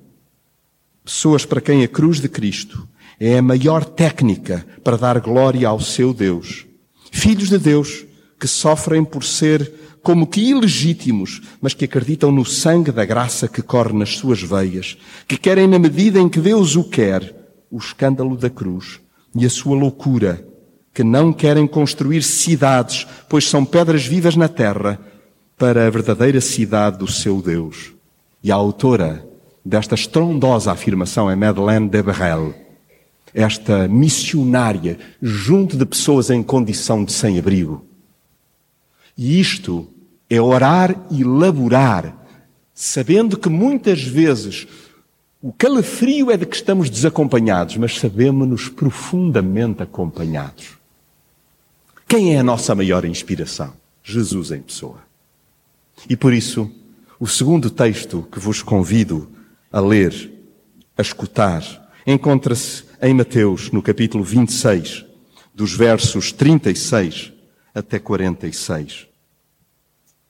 Pessoas 1.04 1.46
para 1.46 1.62
quem 1.62 1.84
a 1.84 1.88
cruz 1.88 2.20
de 2.20 2.28
Cristo 2.28 2.90
é 3.20 3.38
a 3.38 3.42
maior 3.42 3.86
técnica 3.86 4.66
para 4.84 4.98
dar 4.98 5.20
glória 5.20 5.68
ao 5.68 5.80
seu 5.80 6.14
Deus. 6.14 6.66
Filhos 7.12 7.50
de 7.50 7.58
Deus 7.58 8.06
que 8.40 8.48
sofrem 8.48 9.04
por 9.04 9.24
ser 9.24 9.72
como 10.04 10.28
que 10.28 10.42
ilegítimos, 10.42 11.42
mas 11.60 11.74
que 11.74 11.86
acreditam 11.86 12.32
no 12.32 12.46
sangue 12.46 12.92
da 12.92 13.04
graça 13.06 13.48
que 13.48 13.62
corre 13.62 13.94
nas 13.94 14.18
suas 14.18 14.42
veias, 14.42 14.98
que 15.28 15.38
querem, 15.38 15.68
na 15.68 15.80
medida 15.80 16.20
em 16.20 16.30
que 16.30 16.40
Deus 16.40 16.76
o 16.76 16.84
quer, 16.84 17.34
o 17.72 17.78
escândalo 17.78 18.38
da 18.38 18.50
cruz 18.50 19.00
e 19.34 19.46
a 19.46 19.50
sua 19.50 19.76
loucura, 19.76 20.46
que 20.94 21.04
não 21.04 21.34
querem 21.34 21.66
construir 21.66 22.22
cidades, 22.22 23.08
pois 23.28 23.50
são 23.50 23.66
pedras 23.66 24.06
vivas 24.06 24.36
na 24.36 24.48
terra, 24.48 25.00
para 25.58 25.88
a 25.88 25.90
verdadeira 25.90 26.42
cidade 26.42 27.00
do 27.00 27.08
seu 27.10 27.42
Deus. 27.42 27.94
E 28.44 28.52
a 28.52 28.56
autora 28.56 29.26
desta 29.66 29.96
estrondosa 29.96 30.72
afirmação 30.72 31.32
é 31.32 31.36
Madeleine 31.36 31.90
de 31.90 32.04
Berrel, 32.04 32.54
esta 33.36 33.86
missionária 33.90 34.98
junto 35.22 35.76
de 35.76 35.86
pessoas 35.86 36.30
em 36.30 36.42
condição 36.42 37.04
de 37.04 37.12
sem-abrigo. 37.12 37.86
E 39.18 39.40
isto 39.40 39.88
é 40.30 40.40
orar 40.40 40.96
e 41.12 41.22
laborar, 41.24 42.16
sabendo 42.74 43.38
que 43.38 43.50
muitas 43.50 44.02
vezes 44.02 44.66
o 45.42 45.52
calafrio 45.52 46.32
é 46.32 46.38
de 46.38 46.46
que 46.46 46.56
estamos 46.56 46.90
desacompanhados, 46.90 47.76
mas 47.76 48.00
sabemos-nos 48.00 48.70
profundamente 48.70 49.84
acompanhados. 49.84 50.78
Quem 52.08 52.36
é 52.36 52.40
a 52.40 52.44
nossa 52.44 52.74
maior 52.74 53.04
inspiração? 53.04 53.74
Jesus 54.02 54.52
em 54.52 54.62
pessoa. 54.62 55.00
E 56.10 56.16
por 56.16 56.34
isso, 56.34 56.72
o 57.20 57.28
segundo 57.28 57.70
texto 57.70 58.28
que 58.32 58.40
vos 58.40 58.62
convido 58.62 59.30
a 59.72 59.80
ler, 59.80 60.32
a 60.98 61.02
escutar, 61.02 61.85
encontra-se 62.06 62.84
em 63.02 63.14
Mateus, 63.14 63.72
no 63.72 63.82
capítulo 63.82 64.24
26, 64.24 65.06
dos 65.54 65.74
versos 65.74 66.32
36 66.32 67.34
até 67.74 68.00
46 68.00 69.08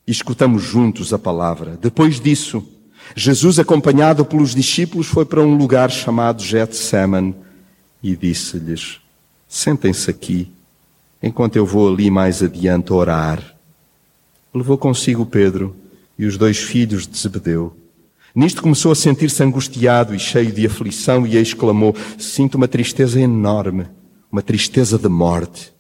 e 0.08 0.12
escutamos 0.12 0.64
juntos 0.64 1.14
a 1.14 1.20
palavra. 1.20 1.78
Depois 1.82 2.20
disso, 2.20 2.64
Jesus, 3.16 3.60
acompanhado 3.60 4.26
pelos 4.26 4.54
discípulos, 4.54 5.08
foi 5.08 5.26
para 5.26 5.42
um 5.42 5.56
lugar 5.56 5.92
chamado 5.92 6.44
Getsemane 6.44 7.36
e 8.02 8.16
disse-lhes: 8.16 9.00
Sentem-se 9.48 10.10
aqui, 10.10 10.52
enquanto 11.22 11.56
eu 11.56 11.66
vou 11.66 11.92
ali 11.92 12.10
mais 12.10 12.44
adiante 12.44 12.94
orar. 12.94 13.56
Levou 14.54 14.78
consigo 14.78 15.26
Pedro 15.26 15.76
e 16.18 16.26
os 16.26 16.38
dois 16.38 16.58
filhos 16.58 17.08
de 17.08 17.18
Zebedeu. 17.18 17.76
Nisto 18.36 18.62
começou 18.62 18.92
a 18.92 18.96
sentir-se 18.96 19.42
angustiado 19.42 20.14
e 20.14 20.20
cheio 20.20 20.52
de 20.52 20.68
aflição 20.68 21.26
e 21.26 21.38
exclamou: 21.38 21.96
Sinto 22.20 22.56
uma 22.56 22.68
tristeza 22.68 23.20
enorme, 23.20 23.88
uma 24.32 24.42
tristeza 24.42 25.00
de 25.00 25.08
morte. 25.08 25.74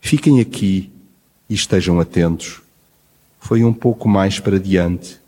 Fiquem 0.00 0.40
aqui 0.40 0.90
e 1.48 1.54
estejam 1.54 2.00
atentos 2.00 2.60
foi 3.40 3.64
um 3.64 3.72
pouco 3.72 4.08
mais 4.08 4.38
para 4.38 4.60
diante 4.60 5.18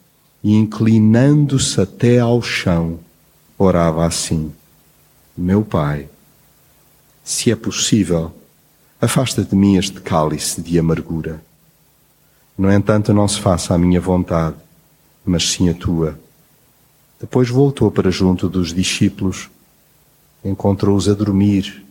e, 0.44 0.54
inclinando-se 0.54 1.80
até 1.80 2.18
ao 2.18 2.42
chão, 2.42 3.00
orava 3.58 4.06
assim: 4.06 4.52
Meu 5.36 5.64
Pai, 5.64 6.08
se 7.24 7.50
é 7.50 7.56
possível, 7.56 8.32
afasta 9.00 9.42
de 9.42 9.56
mim 9.56 9.76
este 9.76 10.00
cálice 10.00 10.60
de 10.60 10.78
amargura. 10.78 11.42
No 12.56 12.70
entanto, 12.70 13.14
não 13.14 13.26
se 13.26 13.40
faça 13.40 13.74
a 13.74 13.78
minha 13.78 14.00
vontade, 14.00 14.56
mas 15.24 15.48
sim 15.48 15.70
a 15.70 15.74
tua. 15.74 16.18
Depois 17.22 17.48
voltou 17.48 17.90
para 17.90 18.10
junto 18.10 18.50
dos 18.50 18.74
discípulos, 18.74 19.48
encontrou-os 20.44 21.08
a 21.08 21.14
dormir 21.14 21.82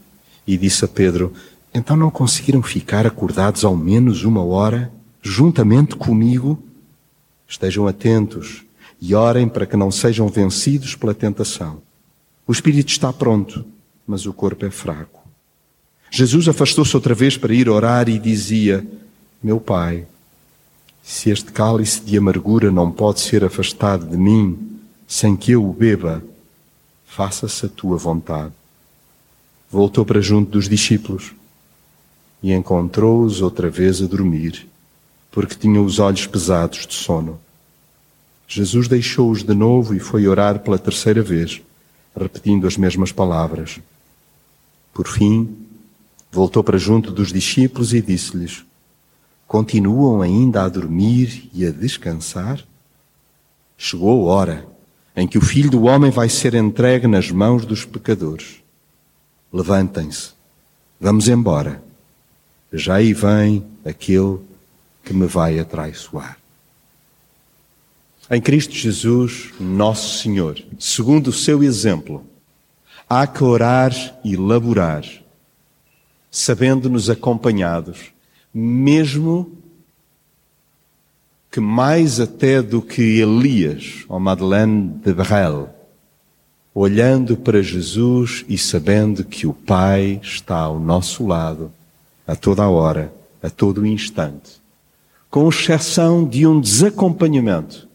e 0.46 0.56
disse 0.56 0.86
a 0.86 0.88
Pedro: 0.88 1.34
Então 1.74 1.96
não 1.98 2.12
conseguiram 2.12 2.62
ficar 2.62 3.08
acordados 3.08 3.66
ao 3.66 3.76
menos 3.76 4.24
uma 4.24 4.44
hora? 4.44 4.92
juntamente 5.22 5.96
comigo, 5.96 6.62
estejam 7.48 7.88
atentos 7.88 8.64
e 9.00 9.14
orem 9.14 9.48
para 9.48 9.66
que 9.66 9.78
não 9.78 9.92
sejam 9.92 10.28
vencidos 10.28 10.96
pela 10.96 11.14
tentação. 11.14 11.82
O 12.48 12.52
espírito 12.52 12.90
está 12.90 13.14
pronto, 13.14 13.64
mas 14.06 14.26
o 14.26 14.34
corpo 14.34 14.66
é 14.66 14.72
fraco. 14.72 15.22
Jesus 16.10 16.48
afastou-se 16.48 16.96
outra 16.96 17.14
vez 17.14 17.38
para 17.38 17.54
ir 17.54 17.70
orar 17.70 18.10
e 18.10 18.20
dizia: 18.20 18.86
Meu 19.42 19.60
Pai, 19.60 20.06
se 21.02 21.30
este 21.30 21.52
cálice 21.52 22.02
de 22.02 22.18
amargura 22.18 22.72
não 22.72 22.92
pode 22.92 23.22
ser 23.22 23.44
afastado 23.46 24.06
de 24.06 24.18
mim 24.18 24.71
sem 25.12 25.36
que 25.36 25.52
eu 25.52 25.70
o 25.70 25.74
beba, 25.74 26.24
faça-se 27.06 27.66
a 27.66 27.70
tua 27.70 27.98
vontade. 27.98 28.54
Voltou 29.70 30.06
para 30.06 30.22
junto 30.22 30.52
dos 30.52 30.70
discípulos 30.70 31.34
e 32.42 32.54
encontrou-os 32.54 33.42
outra 33.42 33.70
vez 33.70 34.02
a 34.02 34.06
dormir 34.06 34.66
porque 35.30 35.54
tinham 35.54 35.84
os 35.84 36.00
olhos 36.00 36.26
pesados 36.26 36.88
de 36.88 36.94
sono. 36.94 37.38
Jesus 38.48 38.88
deixou-os 38.88 39.44
de 39.44 39.54
novo 39.54 39.94
e 39.94 40.00
foi 40.00 40.30
orar 40.30 40.60
pela 40.60 40.80
terceira 40.80 41.22
vez, 41.22 41.62
repetindo 42.18 42.66
as 42.66 42.78
mesmas 42.78 43.12
palavras. 43.12 43.82
Por 44.94 45.10
fim, 45.10 45.58
voltou 46.32 46.64
para 46.64 46.78
junto 46.78 47.12
dos 47.12 47.34
discípulos 47.34 47.94
e 47.94 48.02
disse-lhes: 48.02 48.64
Continuam 49.46 50.22
ainda 50.22 50.64
a 50.64 50.70
dormir 50.70 51.50
e 51.54 51.66
a 51.66 51.72
descansar? 51.72 52.64
Chegou 53.78 54.30
a 54.32 54.34
hora 54.34 54.71
em 55.16 55.28
que 55.28 55.38
o 55.38 55.42
Filho 55.42 55.70
do 55.70 55.84
Homem 55.84 56.12
vai 56.12 56.30
ser 56.30 56.54
entregue 56.54 57.08
nas 57.08 57.30
mãos 57.32 57.66
dos 57.66 57.86
pecadores. 57.86 58.62
Levantem-se, 59.52 60.32
vamos 61.00 61.28
embora. 61.28 61.84
Já 62.72 62.96
aí 62.96 63.14
vem 63.14 63.66
aquele 63.84 64.40
que 65.04 65.14
me 65.14 65.28
vai 65.28 65.60
atraiçoar. 65.60 66.38
Em 68.30 68.40
Cristo 68.40 68.74
Jesus, 68.74 69.50
nosso 69.60 70.20
Senhor, 70.20 70.58
segundo 70.80 71.28
o 71.28 71.34
seu 71.34 71.62
exemplo, 71.62 72.26
há 73.10 73.28
que 73.28 73.44
orar 73.44 73.94
e 74.24 74.38
laborar, 74.38 75.04
sabendo-nos 76.32 77.10
acompanhados, 77.10 78.14
mesmo 78.54 79.52
que 81.52 81.60
mais 81.60 82.20
até 82.20 82.62
do 82.62 82.82
que 82.82 83.20
Elias 83.20 84.06
ou 84.08 84.20
Madeleine 84.20 84.88
de 85.04 85.14
Berrel, 85.14 85.70
olhando 86.74 87.36
para 87.36 87.62
Jesus 87.62 88.46
e 88.48 88.58
sabendo 88.58 89.26
que 89.26 89.46
o 89.46 89.54
Pai 89.54 90.20
está 90.24 90.58
ao 90.58 90.80
nosso 90.80 91.28
lado 91.28 91.72
a 92.26 92.36
toda 92.36 92.64
a 92.64 92.70
hora, 92.70 93.14
a 93.44 93.50
todo 93.50 93.82
o 93.82 93.86
instante 93.86 94.62
com 95.32 95.48
exceção 95.48 96.28
de 96.28 96.46
um 96.46 96.60
desacompanhamento 96.60 97.88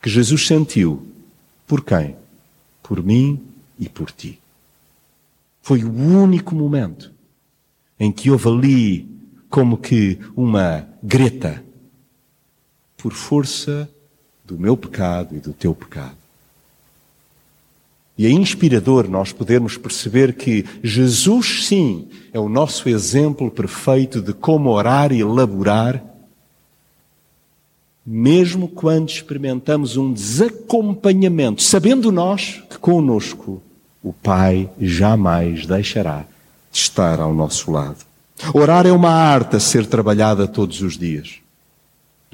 que 0.00 0.08
Jesus 0.08 0.46
sentiu. 0.46 1.06
Por 1.66 1.84
quem? 1.84 2.16
Por 2.82 3.04
mim 3.04 3.38
e 3.78 3.90
por 3.90 4.10
ti. 4.10 4.40
Foi 5.60 5.84
o 5.84 5.92
único 5.92 6.54
momento 6.54 7.12
em 8.00 8.10
que 8.10 8.30
houve 8.30 8.48
ali 8.48 9.08
como 9.50 9.76
que 9.76 10.18
uma 10.34 10.88
greta 11.02 11.62
por 12.96 13.12
força 13.12 13.88
do 14.44 14.58
meu 14.58 14.76
pecado 14.76 15.36
e 15.36 15.38
do 15.38 15.52
teu 15.52 15.74
pecado. 15.74 16.16
E 18.18 18.26
é 18.26 18.30
inspirador 18.30 19.08
nós 19.08 19.32
podermos 19.32 19.76
perceber 19.76 20.34
que 20.34 20.64
Jesus, 20.82 21.66
sim, 21.66 22.08
é 22.32 22.40
o 22.40 22.48
nosso 22.48 22.88
exemplo 22.88 23.50
perfeito 23.50 24.22
de 24.22 24.32
como 24.32 24.70
orar 24.70 25.12
e 25.12 25.20
elaborar 25.20 26.02
mesmo 28.06 28.68
quando 28.68 29.08
experimentamos 29.08 29.96
um 29.96 30.12
desacompanhamento, 30.12 31.60
sabendo 31.60 32.12
nós 32.12 32.62
que 32.70 32.78
conosco 32.78 33.60
o 34.00 34.12
Pai 34.12 34.70
jamais 34.80 35.66
deixará 35.66 36.24
de 36.70 36.78
estar 36.78 37.18
ao 37.18 37.34
nosso 37.34 37.72
lado. 37.72 37.96
Orar 38.54 38.86
é 38.86 38.92
uma 38.92 39.10
arte 39.10 39.56
a 39.56 39.60
ser 39.60 39.86
trabalhada 39.86 40.46
todos 40.46 40.80
os 40.82 40.96
dias. 40.96 41.40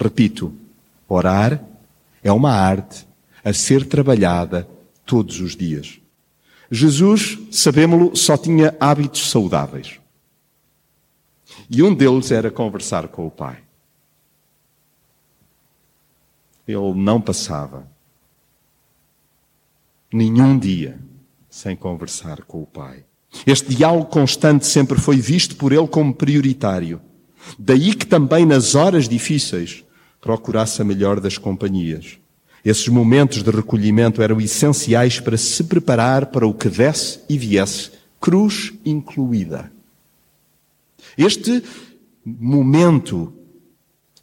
Repito, 0.02 0.52
orar 1.08 1.62
é 2.22 2.32
uma 2.32 2.52
arte 2.52 3.06
a 3.44 3.52
ser 3.52 3.86
trabalhada 3.86 4.68
todos 5.06 5.40
os 5.40 5.54
dias. 5.54 6.00
Jesus, 6.70 7.38
sabemos-lo, 7.50 8.16
só 8.16 8.36
tinha 8.36 8.74
hábitos 8.80 9.30
saudáveis. 9.30 10.00
E 11.70 11.82
um 11.82 11.94
deles 11.94 12.30
era 12.30 12.50
conversar 12.50 13.08
com 13.08 13.26
o 13.26 13.30
Pai 13.30 13.62
ele 16.66 16.94
não 16.94 17.20
passava 17.20 17.86
nenhum 20.12 20.58
dia 20.58 20.98
sem 21.48 21.76
conversar 21.76 22.42
com 22.42 22.62
o 22.62 22.66
Pai. 22.66 23.04
Este 23.46 23.74
diálogo 23.74 24.06
constante 24.06 24.66
sempre 24.66 24.98
foi 25.00 25.16
visto 25.16 25.56
por 25.56 25.72
ele 25.72 25.88
como 25.88 26.14
prioritário. 26.14 27.00
Daí 27.58 27.94
que 27.94 28.06
também 28.06 28.46
nas 28.46 28.74
horas 28.74 29.08
difíceis 29.08 29.84
procurasse 30.22 30.80
a 30.80 30.84
melhor 30.84 31.20
das 31.20 31.36
companhias. 31.36 32.16
Esses 32.64 32.86
momentos 32.86 33.42
de 33.42 33.50
recolhimento 33.50 34.22
eram 34.22 34.40
essenciais 34.40 35.18
para 35.18 35.36
se 35.36 35.64
preparar 35.64 36.26
para 36.26 36.46
o 36.46 36.54
que 36.54 36.68
desse 36.68 37.18
e 37.28 37.36
viesse, 37.36 37.90
cruz 38.20 38.72
incluída. 38.84 39.70
Este 41.18 41.62
momento 42.24 43.32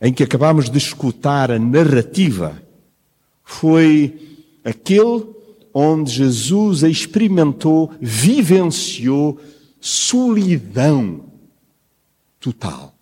em 0.01 0.13
que 0.13 0.23
acabamos 0.23 0.69
de 0.69 0.77
escutar 0.77 1.51
a 1.51 1.59
narrativa 1.59 2.63
foi 3.43 4.39
aquele 4.63 5.25
onde 5.73 6.13
Jesus 6.13 6.83
experimentou, 6.83 7.91
vivenciou 7.99 9.37
solidão 9.81 11.25
total. 12.39 12.95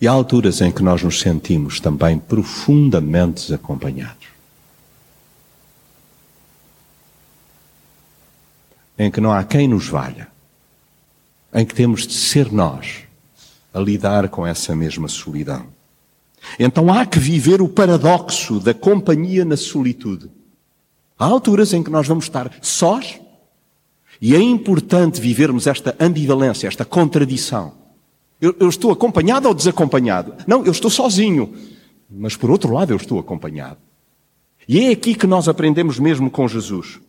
E 0.00 0.06
há 0.06 0.12
alturas 0.12 0.60
em 0.60 0.70
que 0.70 0.82
nós 0.82 1.02
nos 1.02 1.20
sentimos 1.20 1.80
também 1.80 2.18
profundamente 2.18 3.42
desacompanhados. 3.42 4.26
Em 8.98 9.10
que 9.10 9.20
não 9.20 9.32
há 9.32 9.42
quem 9.44 9.66
nos 9.66 9.88
valha. 9.88 10.28
Em 11.52 11.64
que 11.64 11.74
temos 11.74 12.06
de 12.06 12.12
ser 12.12 12.52
nós 12.52 13.04
a 13.72 13.80
lidar 13.80 14.28
com 14.28 14.46
essa 14.46 14.74
mesma 14.74 15.06
solidão. 15.06 15.66
Então 16.58 16.92
há 16.92 17.04
que 17.04 17.18
viver 17.18 17.60
o 17.60 17.68
paradoxo 17.68 18.60
da 18.60 18.72
companhia 18.72 19.44
na 19.44 19.56
solitude. 19.56 20.30
Há 21.18 21.24
alturas 21.24 21.72
em 21.72 21.82
que 21.82 21.90
nós 21.90 22.06
vamos 22.06 22.24
estar 22.24 22.50
sós 22.62 23.18
e 24.20 24.34
é 24.34 24.40
importante 24.40 25.20
vivermos 25.20 25.66
esta 25.66 25.94
ambivalência, 26.00 26.68
esta 26.68 26.84
contradição. 26.84 27.74
Eu, 28.40 28.54
eu, 28.60 28.68
estou 28.68 28.90
acompanhado 28.90 29.48
ou 29.48 29.54
desacompanhado? 29.54 30.34
Não, 30.46 30.64
eu 30.64 30.72
estou 30.72 30.90
sozinho. 30.90 31.54
Mas 32.10 32.36
por 32.36 32.50
outro 32.50 32.72
lado, 32.72 32.92
eu 32.92 32.96
estou 32.96 33.18
acompanhado. 33.18 33.78
E 34.68 34.80
é 34.80 34.90
aqui 34.90 35.14
que 35.14 35.26
nós 35.26 35.48
aprendemos 35.48 35.98
mesmo 35.98 36.30
com 36.30 36.46
Jesus. 36.46 37.00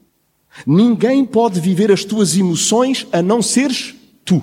Ninguém 0.65 1.25
pode 1.25 1.59
viver 1.59 1.91
as 1.91 2.03
tuas 2.03 2.37
emoções 2.37 3.05
a 3.11 3.21
não 3.21 3.41
seres 3.41 3.95
tu. 4.23 4.41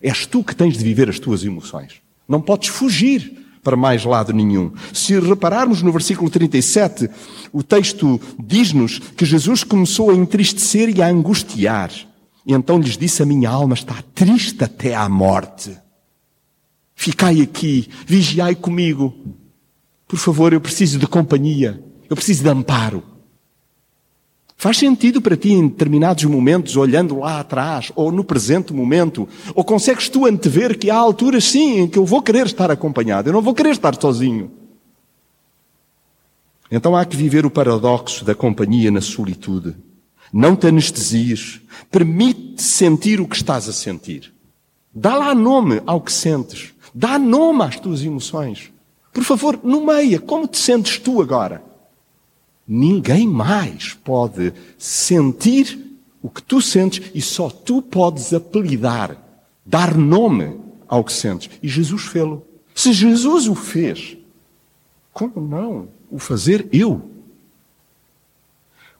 És 0.00 0.26
tu 0.26 0.42
que 0.42 0.54
tens 0.54 0.76
de 0.76 0.84
viver 0.84 1.08
as 1.08 1.18
tuas 1.18 1.44
emoções. 1.44 2.00
Não 2.28 2.40
podes 2.40 2.68
fugir 2.68 3.44
para 3.62 3.76
mais 3.76 4.04
lado 4.04 4.32
nenhum. 4.32 4.72
Se 4.92 5.18
repararmos 5.18 5.82
no 5.82 5.90
versículo 5.90 6.30
37, 6.30 7.10
o 7.52 7.62
texto 7.62 8.20
diz-nos 8.38 8.98
que 8.98 9.24
Jesus 9.24 9.64
começou 9.64 10.10
a 10.10 10.14
entristecer 10.14 10.96
e 10.96 11.02
a 11.02 11.08
angustiar. 11.08 11.90
E 12.46 12.52
então 12.52 12.78
lhes 12.78 12.96
disse: 12.96 13.22
A 13.22 13.26
minha 13.26 13.50
alma 13.50 13.74
está 13.74 13.96
triste 14.14 14.62
até 14.62 14.94
à 14.94 15.08
morte. 15.08 15.76
Ficai 16.96 17.42
aqui, 17.42 17.88
vigiai 18.06 18.54
comigo. 18.54 19.14
Por 20.08 20.18
favor, 20.18 20.52
eu 20.52 20.60
preciso 20.60 20.98
de 20.98 21.06
companhia. 21.06 21.80
Eu 22.08 22.16
preciso 22.16 22.42
de 22.42 22.48
amparo. 22.48 23.02
Faz 24.56 24.78
sentido 24.78 25.20
para 25.20 25.36
ti 25.36 25.52
em 25.52 25.68
determinados 25.68 26.24
momentos, 26.24 26.76
olhando 26.76 27.18
lá 27.18 27.40
atrás, 27.40 27.92
ou 27.94 28.10
no 28.10 28.24
presente 28.24 28.72
momento, 28.72 29.28
ou 29.54 29.62
consegues 29.62 30.08
tu 30.08 30.24
antever 30.24 30.78
que 30.78 30.90
há 30.90 30.96
alturas, 30.96 31.44
sim, 31.44 31.80
em 31.80 31.88
que 31.88 31.98
eu 31.98 32.06
vou 32.06 32.22
querer 32.22 32.46
estar 32.46 32.70
acompanhado, 32.70 33.28
eu 33.28 33.34
não 33.34 33.42
vou 33.42 33.54
querer 33.54 33.72
estar 33.72 33.94
sozinho. 34.00 34.50
Então 36.70 36.96
há 36.96 37.04
que 37.04 37.16
viver 37.16 37.44
o 37.44 37.50
paradoxo 37.50 38.24
da 38.24 38.34
companhia 38.34 38.90
na 38.90 39.02
solitude. 39.02 39.76
Não 40.32 40.56
te 40.56 40.66
anestesies, 40.66 41.60
permite 41.90 42.62
sentir 42.62 43.20
o 43.20 43.28
que 43.28 43.36
estás 43.36 43.68
a 43.68 43.72
sentir. 43.72 44.32
Dá 44.92 45.14
lá 45.14 45.34
nome 45.34 45.82
ao 45.86 46.00
que 46.00 46.10
sentes. 46.10 46.74
Dá 46.98 47.18
nome 47.18 47.62
às 47.62 47.78
tuas 47.78 48.02
emoções. 48.02 48.72
Por 49.12 49.22
favor, 49.22 49.60
nomeia 49.62 50.18
como 50.18 50.48
te 50.48 50.56
sentes 50.56 50.98
tu 50.98 51.20
agora. 51.20 51.62
Ninguém 52.66 53.28
mais 53.28 53.92
pode 53.92 54.54
sentir 54.78 55.78
o 56.22 56.30
que 56.30 56.42
tu 56.42 56.62
sentes 56.62 57.10
e 57.14 57.20
só 57.20 57.50
tu 57.50 57.82
podes 57.82 58.32
apelidar, 58.32 59.14
dar 59.62 59.94
nome 59.94 60.58
ao 60.88 61.04
que 61.04 61.12
sentes. 61.12 61.50
E 61.62 61.68
Jesus 61.68 62.04
fê-lo. 62.04 62.42
Se 62.74 62.94
Jesus 62.94 63.46
o 63.46 63.54
fez, 63.54 64.16
como 65.12 65.38
não 65.38 65.88
o 66.10 66.18
fazer 66.18 66.66
eu? 66.72 67.10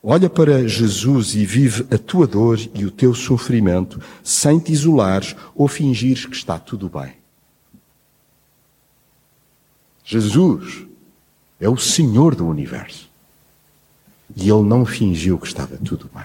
Olha 0.03 0.29
para 0.29 0.69
Jesus 0.69 1.35
e 1.35 1.47
vive 1.47 1.87
a 1.91 1.97
tua 1.97 2.27
dor 2.27 2.61
e 2.75 2.85
o 2.85 2.91
teu 2.91 3.15
sofrimento 3.15 3.99
sem 4.23 4.59
te 4.59 4.71
isolares 4.71 5.35
ou 5.55 5.67
fingires 5.67 6.27
que 6.27 6.37
está 6.37 6.59
tudo 6.59 6.91
bem. 6.91 7.26
Jesus 10.07 10.87
é 11.61 11.69
o 11.69 11.77
Senhor 11.77 12.37
do 12.37 12.47
universo. 12.47 13.11
E 14.37 14.49
ele 14.49 14.63
não 14.63 14.87
fingiu 14.87 15.37
que 15.37 15.49
estava 15.49 15.77
tudo 15.77 16.09
bem. 16.15 16.25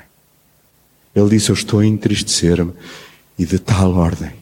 Ele 1.15 1.30
disse: 1.30 1.50
Eu 1.50 1.56
estou 1.56 1.80
a 1.80 1.86
entristecer-me 1.86 2.74
e 3.38 3.46
de 3.46 3.58
tal 3.58 3.94
ordem 3.96 4.34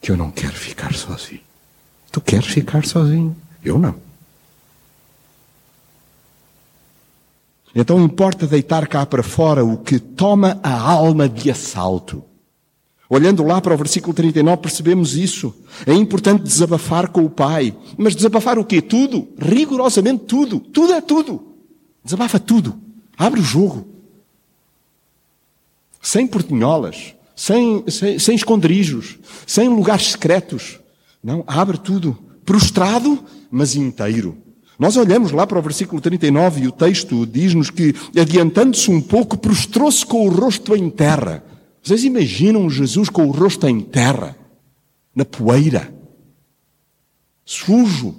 que 0.00 0.10
eu 0.10 0.16
não 0.16 0.30
quero 0.30 0.52
ficar 0.52 0.92
sozinho. 0.92 1.40
Tu 2.10 2.20
queres 2.20 2.46
ficar 2.46 2.84
sozinho? 2.84 3.34
Eu 3.64 3.78
não. 3.78 3.94
Então 7.74 8.04
importa 8.04 8.46
deitar 8.46 8.86
cá 8.86 9.06
para 9.06 9.22
fora 9.22 9.64
o 9.64 9.78
que 9.78 9.98
toma 9.98 10.60
a 10.62 10.78
alma 10.78 11.26
de 11.26 11.50
assalto. 11.50 12.22
Olhando 13.12 13.44
lá 13.44 13.60
para 13.60 13.74
o 13.74 13.76
versículo 13.76 14.14
39, 14.14 14.62
percebemos 14.62 15.14
isso. 15.14 15.54
É 15.86 15.92
importante 15.92 16.44
desabafar 16.44 17.08
com 17.08 17.22
o 17.22 17.28
Pai. 17.28 17.76
Mas 17.98 18.16
desabafar 18.16 18.58
o 18.58 18.64
quê? 18.64 18.80
Tudo. 18.80 19.28
Rigorosamente 19.38 20.24
tudo. 20.24 20.58
Tudo 20.58 20.94
é 20.94 21.00
tudo. 21.02 21.44
Desabafa 22.02 22.40
tudo. 22.40 22.74
Abre 23.14 23.38
o 23.38 23.42
jogo. 23.42 23.86
Sem 26.00 26.26
portinholas. 26.26 27.14
Sem, 27.36 27.84
sem, 27.86 28.18
sem 28.18 28.34
esconderijos. 28.34 29.18
Sem 29.46 29.68
lugares 29.68 30.12
secretos. 30.12 30.80
Não, 31.22 31.44
abre 31.46 31.76
tudo. 31.76 32.16
Prostrado, 32.46 33.22
mas 33.50 33.76
inteiro. 33.76 34.38
Nós 34.78 34.96
olhamos 34.96 35.32
lá 35.32 35.46
para 35.46 35.58
o 35.58 35.62
versículo 35.62 36.00
39 36.00 36.62
e 36.62 36.66
o 36.66 36.72
texto 36.72 37.26
diz-nos 37.26 37.68
que, 37.68 37.94
adiantando-se 38.18 38.90
um 38.90 39.02
pouco, 39.02 39.36
prostrou-se 39.36 40.06
com 40.06 40.26
o 40.26 40.30
rosto 40.30 40.74
em 40.74 40.88
terra. 40.88 41.44
Vocês 41.82 42.04
imaginam 42.04 42.70
Jesus 42.70 43.08
com 43.08 43.26
o 43.26 43.32
rosto 43.32 43.66
em 43.66 43.80
terra, 43.80 44.36
na 45.14 45.24
poeira, 45.24 45.92
sujo, 47.44 48.14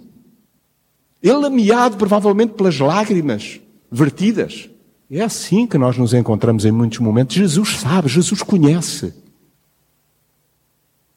ele 1.22 1.46
ameado 1.46 1.96
provavelmente 1.96 2.54
pelas 2.54 2.78
lágrimas 2.78 3.62
vertidas. 3.90 4.70
É 5.10 5.22
assim 5.22 5.66
que 5.66 5.78
nós 5.78 5.98
nos 5.98 6.14
encontramos 6.14 6.66
em 6.66 6.72
muitos 6.72 7.00
momentos. 7.00 7.36
Jesus 7.36 7.78
sabe, 7.78 8.10
Jesus 8.10 8.44
conhece. 8.44 9.14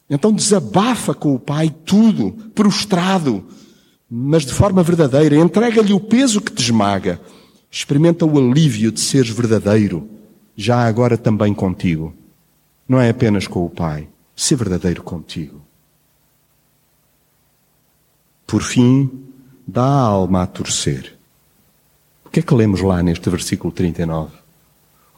Então 0.09 0.31
desabafa 0.31 1.13
com 1.13 1.35
o 1.35 1.39
Pai 1.39 1.73
tudo, 1.83 2.31
prostrado, 2.55 3.43
mas 4.09 4.45
de 4.45 4.53
forma 4.53 4.81
verdadeira. 4.81 5.35
Entrega-lhe 5.35 5.91
o 5.93 5.99
peso 5.99 6.39
que 6.39 6.53
te 6.53 6.61
esmaga. 6.61 7.19
Experimenta 7.69 8.25
o 8.25 8.37
alívio 8.37 8.91
de 8.91 9.01
seres 9.01 9.29
verdadeiro, 9.29 10.07
já 10.55 10.87
agora 10.87 11.17
também 11.17 11.53
contigo. 11.53 12.13
Não 12.87 12.99
é 12.99 13.09
apenas 13.09 13.47
com 13.47 13.65
o 13.65 13.69
Pai, 13.69 14.07
ser 14.35 14.55
verdadeiro 14.55 15.03
contigo. 15.03 15.61
Por 18.45 18.63
fim, 18.63 19.11
dá 19.67 19.83
a 19.83 20.01
alma 20.01 20.43
a 20.43 20.47
torcer. 20.47 21.17
O 22.23 22.29
que 22.29 22.39
é 22.39 22.43
que 22.43 22.53
lemos 22.53 22.81
lá 22.81 23.03
neste 23.03 23.29
versículo 23.29 23.73
39? 23.73 24.31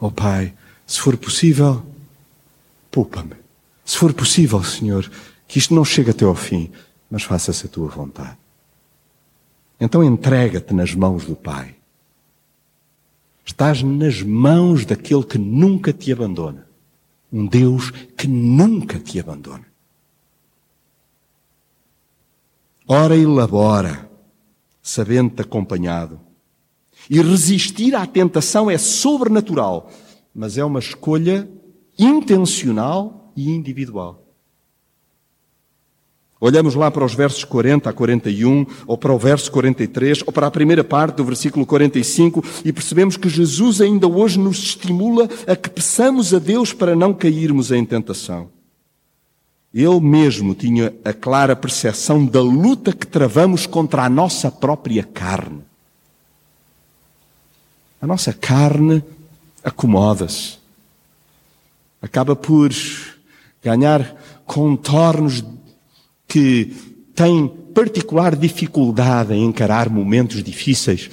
Oh 0.00 0.10
Pai, 0.10 0.52
se 0.86 1.00
for 1.00 1.16
possível, 1.16 1.84
poupa-me. 2.90 3.34
Se 3.84 3.96
for 3.96 4.12
possível, 4.12 4.62
Senhor, 4.64 5.10
que 5.46 5.58
isto 5.58 5.74
não 5.74 5.84
chegue 5.84 6.10
até 6.10 6.24
ao 6.24 6.34
fim, 6.34 6.72
mas 7.10 7.22
faça-se 7.22 7.66
a 7.66 7.68
tua 7.68 7.88
vontade. 7.88 8.36
Então 9.80 10.02
entrega-te 10.02 10.74
nas 10.74 10.94
mãos 10.94 11.24
do 11.24 11.36
Pai. 11.36 11.74
Estás 13.44 13.82
nas 13.82 14.22
mãos 14.22 14.84
daquele 14.84 15.24
que 15.24 15.38
nunca 15.38 15.92
te 15.92 16.12
abandona. 16.12 16.69
Um 17.32 17.46
Deus 17.46 17.90
que 18.16 18.26
nunca 18.26 18.98
te 18.98 19.20
abandona. 19.20 19.66
Ora 22.86 23.16
e 23.16 23.24
labora, 23.24 24.10
sabendo-te 24.82 25.42
acompanhado. 25.42 26.20
E 27.08 27.20
resistir 27.20 27.94
à 27.94 28.06
tentação 28.06 28.70
é 28.70 28.76
sobrenatural, 28.76 29.90
mas 30.34 30.58
é 30.58 30.64
uma 30.64 30.80
escolha 30.80 31.48
intencional 31.98 33.32
e 33.36 33.50
individual. 33.50 34.19
Olhamos 36.40 36.74
lá 36.74 36.90
para 36.90 37.04
os 37.04 37.14
versos 37.14 37.44
40 37.44 37.90
a 37.90 37.92
41, 37.92 38.64
ou 38.86 38.96
para 38.96 39.12
o 39.12 39.18
verso 39.18 39.52
43, 39.52 40.22
ou 40.26 40.32
para 40.32 40.46
a 40.46 40.50
primeira 40.50 40.82
parte 40.82 41.16
do 41.16 41.24
versículo 41.24 41.66
45, 41.66 42.42
e 42.64 42.72
percebemos 42.72 43.18
que 43.18 43.28
Jesus 43.28 43.82
ainda 43.82 44.08
hoje 44.08 44.38
nos 44.38 44.56
estimula 44.58 45.28
a 45.46 45.54
que 45.54 45.68
peçamos 45.68 46.32
a 46.32 46.38
Deus 46.38 46.72
para 46.72 46.96
não 46.96 47.12
cairmos 47.12 47.70
em 47.70 47.84
tentação. 47.84 48.48
Ele 49.72 50.00
mesmo 50.00 50.54
tinha 50.54 50.94
a 51.04 51.12
clara 51.12 51.54
percepção 51.54 52.24
da 52.24 52.40
luta 52.40 52.90
que 52.90 53.06
travamos 53.06 53.66
contra 53.66 54.04
a 54.04 54.08
nossa 54.08 54.50
própria 54.50 55.04
carne. 55.04 55.60
A 58.00 58.06
nossa 58.06 58.32
carne 58.32 59.04
acomoda-se. 59.62 60.58
Acaba 62.00 62.34
por 62.34 62.72
ganhar 63.62 64.16
contornos 64.46 65.44
que 66.30 66.72
têm 67.14 67.48
particular 67.74 68.36
dificuldade 68.36 69.34
em 69.34 69.44
encarar 69.44 69.90
momentos 69.90 70.42
difíceis. 70.42 71.10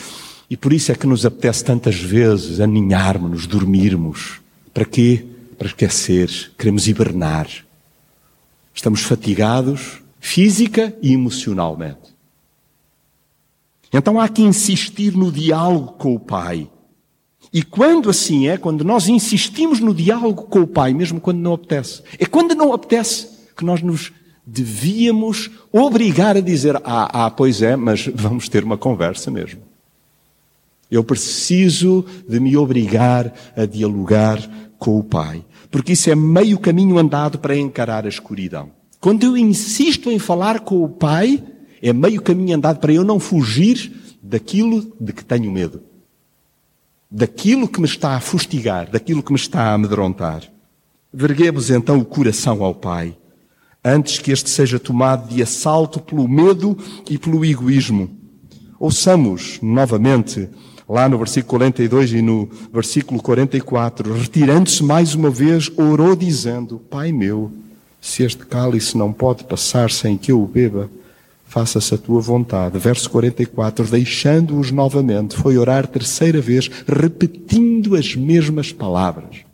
E 0.47 0.55
por 0.55 0.71
isso 0.71 0.91
é 0.91 0.95
que 0.95 1.07
nos 1.07 1.25
apetece 1.25 1.65
tantas 1.65 1.95
vezes 1.95 2.59
aninharmos-nos, 2.59 3.47
dormirmos. 3.47 4.39
Para 4.73 4.85
quê? 4.85 5.25
Para 5.57 5.67
esquecer. 5.67 6.29
Queremos 6.57 6.87
hibernar. 6.87 7.47
Estamos 8.73 9.01
fatigados 9.01 10.01
física 10.19 10.95
e 11.01 11.13
emocionalmente. 11.13 12.15
Então 13.93 14.19
há 14.19 14.27
que 14.27 14.41
insistir 14.41 15.15
no 15.15 15.31
diálogo 15.31 15.93
com 15.93 16.13
o 16.13 16.19
Pai. 16.19 16.69
E 17.51 17.63
quando 17.63 18.09
assim 18.09 18.47
é, 18.47 18.57
quando 18.57 18.83
nós 18.83 19.07
insistimos 19.07 19.79
no 19.79 19.93
diálogo 19.93 20.43
com 20.43 20.59
o 20.59 20.67
Pai, 20.67 20.93
mesmo 20.93 21.21
quando 21.21 21.39
não 21.39 21.53
apetece, 21.53 22.03
é 22.19 22.25
quando 22.25 22.53
não 22.53 22.73
apetece 22.73 23.29
que 23.55 23.63
nós 23.63 23.81
nos 23.81 24.11
devíamos 24.47 25.51
obrigar 25.73 26.37
a 26.37 26.41
dizer: 26.41 26.77
Ah, 26.77 27.25
ah, 27.25 27.29
pois 27.29 27.61
é, 27.61 27.75
mas 27.75 28.07
vamos 28.15 28.47
ter 28.47 28.63
uma 28.63 28.77
conversa 28.77 29.29
mesmo. 29.29 29.61
Eu 30.89 31.03
preciso 31.03 32.05
de 32.27 32.39
me 32.39 32.55
obrigar 32.55 33.33
a 33.57 33.65
dialogar 33.65 34.39
com 34.79 34.97
o 34.97 35.03
Pai, 35.03 35.43
porque 35.69 35.91
isso 35.91 36.09
é 36.09 36.15
meio 36.15 36.57
caminho 36.57 36.97
andado 36.97 37.39
para 37.39 37.57
encarar 37.57 38.05
a 38.05 38.09
escuridão. 38.09 38.71
Quando 39.01 39.23
eu 39.23 39.35
insisto 39.35 40.09
em 40.09 40.17
falar 40.17 40.61
com 40.61 40.81
o 40.81 40.89
Pai, 40.89 41.43
é 41.81 41.91
meio 41.91 42.21
caminho 42.21 42.55
andado 42.55 42.79
para 42.79 42.93
eu 42.93 43.03
não 43.03 43.19
fugir 43.19 43.91
daquilo 44.23 44.93
de 44.99 45.11
que 45.11 45.25
tenho 45.25 45.51
medo. 45.51 45.81
Daquilo 47.11 47.67
que 47.67 47.81
me 47.81 47.85
está 47.85 48.15
a 48.15 48.19
fustigar, 48.21 48.89
daquilo 48.89 49.21
que 49.21 49.31
me 49.31 49.37
está 49.37 49.63
a 49.63 49.73
amedrontar. 49.73 50.43
Verguemos 51.13 51.69
então 51.69 51.99
o 51.99 52.05
coração 52.05 52.63
ao 52.63 52.73
Pai, 52.73 53.15
antes 53.87 54.19
que 54.19 54.31
este 54.31 54.49
seja 54.49 54.77
tomado 54.77 55.33
de 55.33 55.41
assalto 55.41 55.99
pelo 55.99 56.27
medo 56.27 56.77
e 57.09 57.17
pelo 57.17 57.45
egoísmo. 57.45 58.09
Ouçamos 58.79 59.59
novamente, 59.61 60.49
lá 60.87 61.07
no 61.07 61.17
versículo 61.17 61.51
42 61.51 62.13
e 62.13 62.21
no 62.21 62.49
versículo 62.71 63.21
44, 63.21 64.13
retirando-se 64.13 64.83
mais 64.83 65.15
uma 65.15 65.29
vez, 65.29 65.71
orou 65.77 66.15
dizendo: 66.15 66.79
Pai 66.89 67.11
meu, 67.11 67.51
se 68.01 68.23
este 68.23 68.45
cálice 68.45 68.97
não 68.97 69.11
pode 69.11 69.45
passar 69.45 69.89
sem 69.89 70.17
que 70.17 70.31
eu 70.31 70.41
o 70.41 70.47
beba, 70.47 70.89
faça-se 71.45 71.95
a 71.95 71.97
tua 71.97 72.19
vontade. 72.19 72.77
Verso 72.77 73.09
44, 73.09 73.85
deixando-os 73.85 74.69
novamente, 74.69 75.35
foi 75.35 75.57
orar 75.57 75.87
terceira 75.87 76.41
vez, 76.41 76.69
repetindo 76.85 77.95
as 77.95 78.15
mesmas 78.15 78.71
palavras. 78.71 79.46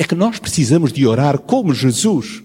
É 0.00 0.04
que 0.04 0.14
nós 0.16 0.40
precisamos 0.40 0.92
de 0.92 1.06
orar 1.06 1.38
como 1.38 1.72
Jesus, 1.72 2.42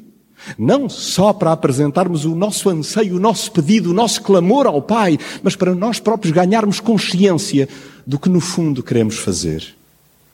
não 0.59 0.87
só 0.87 1.31
para 1.31 1.53
apresentarmos 1.53 2.25
o 2.25 2.35
nosso 2.35 2.69
anseio, 2.69 3.15
o 3.15 3.19
nosso 3.19 3.51
pedido, 3.51 3.89
o 3.89 3.93
nosso 3.93 4.21
clamor 4.21 4.67
ao 4.67 4.81
Pai, 4.81 5.17
mas 5.41 5.55
para 5.55 5.73
nós 5.73 5.99
próprios 5.99 6.35
ganharmos 6.35 6.79
consciência 6.79 7.67
do 8.05 8.19
que 8.19 8.29
no 8.29 8.39
fundo 8.39 8.83
queremos 8.83 9.17
fazer, 9.17 9.73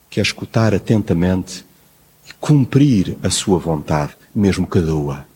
que 0.09 0.19
é 0.19 0.23
escutar 0.23 0.73
atentamente 0.73 1.63
e 2.27 2.33
cumprir 2.41 3.15
a 3.23 3.29
sua 3.29 3.57
vontade, 3.57 4.13
mesmo 4.35 4.67
que 4.67 4.81
doa 4.81 5.31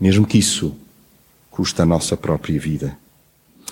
mesmo 0.00 0.26
que 0.26 0.38
isso 0.38 0.74
custe 1.50 1.82
a 1.82 1.86
nossa 1.86 2.16
própria 2.16 2.58
vida. 2.58 2.96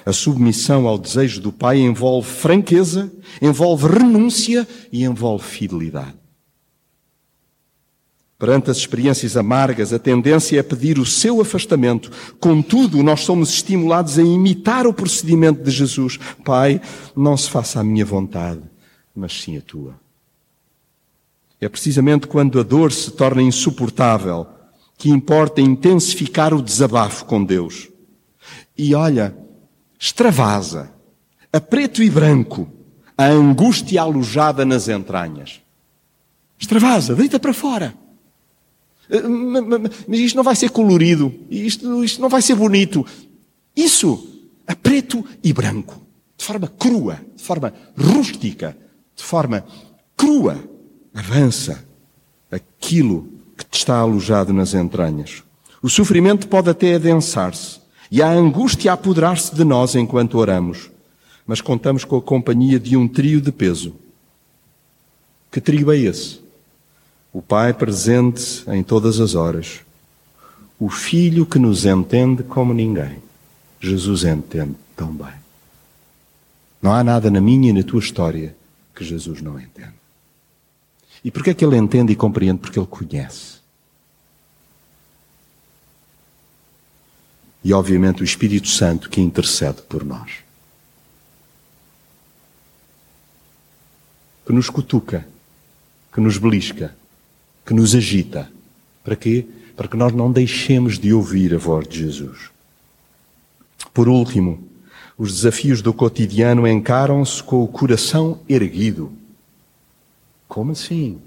A 0.05 0.13
submissão 0.13 0.87
ao 0.87 0.99
desejo 0.99 1.41
do 1.41 1.51
Pai 1.51 1.79
envolve 1.79 2.29
franqueza, 2.29 3.11
envolve 3.41 3.89
renúncia 3.89 4.69
e 4.93 5.05
envolve 5.05 5.45
fidelidade. 5.45 6.15
Perante 8.39 8.71
as 8.71 8.77
experiências 8.77 9.37
amargas, 9.37 9.93
a 9.93 9.99
tendência 9.99 10.61
é 10.61 10.63
pedir 10.63 10.97
o 10.99 11.05
seu 11.05 11.41
afastamento. 11.41 12.09
Contudo, 12.39 13.03
nós 13.03 13.23
somos 13.23 13.51
estimulados 13.51 14.17
a 14.17 14.23
imitar 14.23 14.87
o 14.87 14.95
procedimento 14.95 15.61
de 15.61 15.73
Jesus. 15.73 16.19
Pai, 16.45 16.81
não 17.17 17.37
se 17.37 17.51
faça 17.51 17.81
a 17.81 17.85
minha 17.85 18.05
vontade, 18.05 18.63
mas 19.15 19.33
sim 19.33 19.57
a 19.57 19.61
tua. 19.61 19.99
É 21.61 21.69
precisamente 21.69 22.29
quando 22.29 22.61
a 22.61 22.63
dor 22.63 22.93
se 22.93 23.11
torna 23.11 23.43
insuportável 23.43 24.47
que 24.97 25.11
importa 25.11 25.61
intensificar 25.61 26.55
o 26.55 26.63
desabafo 26.63 27.25
com 27.25 27.45
Deus. 27.45 27.89
E 28.77 28.95
olha, 28.95 29.37
extravasa, 29.99 30.93
a 31.53 31.61
preto 31.61 32.05
e 32.05 32.09
branco, 32.09 32.71
a 33.17 33.27
angústia 33.27 34.01
alojada 34.01 34.65
nas 34.65 34.89
entranhas. 34.89 35.61
Extravasa, 36.57 37.17
deita 37.17 37.41
para 37.41 37.53
fora. 37.53 37.95
Mas 40.07 40.21
isto 40.21 40.37
não 40.37 40.45
vai 40.45 40.55
ser 40.55 40.71
colorido, 40.71 41.33
isto, 41.51 42.05
isto 42.05 42.21
não 42.21 42.29
vai 42.29 42.43
ser 42.43 42.55
bonito. 42.55 43.07
Isso, 43.75 44.43
a 44.67 44.75
preto 44.75 45.25
e 45.43 45.53
branco, 45.53 46.01
de 46.37 46.45
forma 46.45 46.69
crua, 46.69 47.21
de 47.37 47.43
forma 47.43 47.73
rústica, 47.97 48.77
de 49.17 49.23
forma 49.23 49.65
crua, 50.17 50.59
avança 51.15 51.85
aquilo 52.51 53.29
que 53.57 53.65
te 53.65 53.79
está 53.79 53.99
alojado 53.99 54.53
nas 54.53 54.75
entranhas. 54.75 55.43
O 55.83 55.89
sofrimento 55.89 56.49
pode 56.49 56.69
até 56.69 56.95
adensar-se 56.95 57.81
e 58.11 58.23
a 58.23 58.31
angústia 58.31 58.93
apoderar-se 58.93 59.55
de 59.55 59.65
nós 59.65 59.95
enquanto 59.95 60.39
oramos, 60.39 60.91
mas 61.47 61.61
contamos 61.61 62.05
com 62.05 62.17
a 62.17 62.23
companhia 62.23 62.79
de 62.79 62.97
um 62.97 63.09
trio 63.09 63.41
de 63.41 63.53
peso. 63.53 63.95
Que 65.51 65.61
trio 65.61 65.91
é 65.91 65.97
esse? 65.97 66.41
O 67.33 67.43
Pai 67.43 67.75
presente 67.75 68.65
em 68.69 68.83
todas 68.83 69.21
as 69.21 69.35
horas, 69.35 69.81
o 70.79 70.89
Filho 70.89 71.45
que 71.45 71.59
nos 71.59 71.85
entende 71.85 72.43
como 72.43 72.73
ninguém. 72.73 73.23
Jesus 73.81 74.25
entende 74.25 74.75
tão 74.97 75.13
bem. 75.13 75.35
Não 76.81 76.93
há 76.93 77.05
nada 77.05 77.31
na 77.31 77.41
minha 77.41 77.71
e 77.71 77.73
na 77.73 77.83
tua 77.83 78.01
história 78.01 78.57
que 78.95 79.05
Jesus 79.05 79.41
não 79.43 79.59
entende. 79.59 79.95
E 81.25 81.31
porquê 81.31 81.51
é 81.51 81.55
que 81.55 81.65
ele 81.65 81.77
entende 81.77 82.13
e 82.13 82.17
compreende? 82.17 82.61
Porque 82.61 82.79
ele 82.79 82.87
conhece. 82.87 83.59
E 87.63 87.73
obviamente 87.73 88.23
o 88.23 88.25
Espírito 88.25 88.69
Santo 88.69 89.11
que 89.11 89.21
intercede 89.21 89.83
por 89.83 90.05
nós. 90.05 90.31
Que 94.47 94.53
nos 94.53 94.71
cutuca, 94.71 95.27
que 96.13 96.21
nos 96.21 96.39
belisca, 96.39 96.97
que 97.69 97.75
nos 97.75 97.95
agita. 97.95 98.51
Para 99.05 99.15
quê? 99.15 99.45
Para 99.77 99.87
que 99.87 99.97
nós 99.97 100.15
não 100.15 100.33
deixemos 100.33 100.99
de 100.99 101.13
ouvir 101.13 101.55
a 101.55 101.59
voz 101.59 101.87
de 101.87 101.99
Jesus. 101.99 102.49
Por 103.93 104.09
último, 104.09 104.59
os 105.19 105.35
desafios 105.35 105.83
do 105.83 105.93
cotidiano 105.93 106.67
encaram-se 106.67 107.43
com 107.43 107.63
o 107.63 107.69
coração 107.69 108.41
erguido. 108.49 109.13
Como 110.49 110.73
assim? 110.73 111.19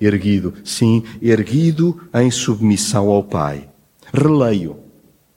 Erguido. 0.00 0.54
Sim, 0.64 1.04
erguido 1.20 2.08
em 2.14 2.30
submissão 2.30 3.10
ao 3.10 3.22
Pai. 3.22 3.68
Releio 4.14 4.78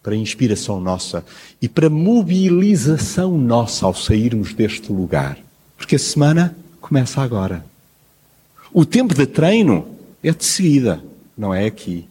para 0.02 0.16
inspiração 0.16 0.80
nossa 0.80 1.26
e 1.62 1.68
para 1.68 1.90
mobilização 1.90 3.38
nossa 3.38 3.86
ao 3.86 3.94
sairmos 3.94 4.54
deste 4.54 4.90
lugar. 4.90 5.38
Porque 5.76 5.98
a 5.98 6.00
semana 6.00 6.56
começa 6.80 7.22
agora. 7.22 7.66
O 8.72 8.86
tempo 8.86 9.14
de 9.14 9.26
treino 9.26 9.93
é 10.24 10.32
de 10.32 10.46
seguida, 10.46 11.04
não 11.38 11.54
é 11.54 11.66
aqui. 11.66 12.08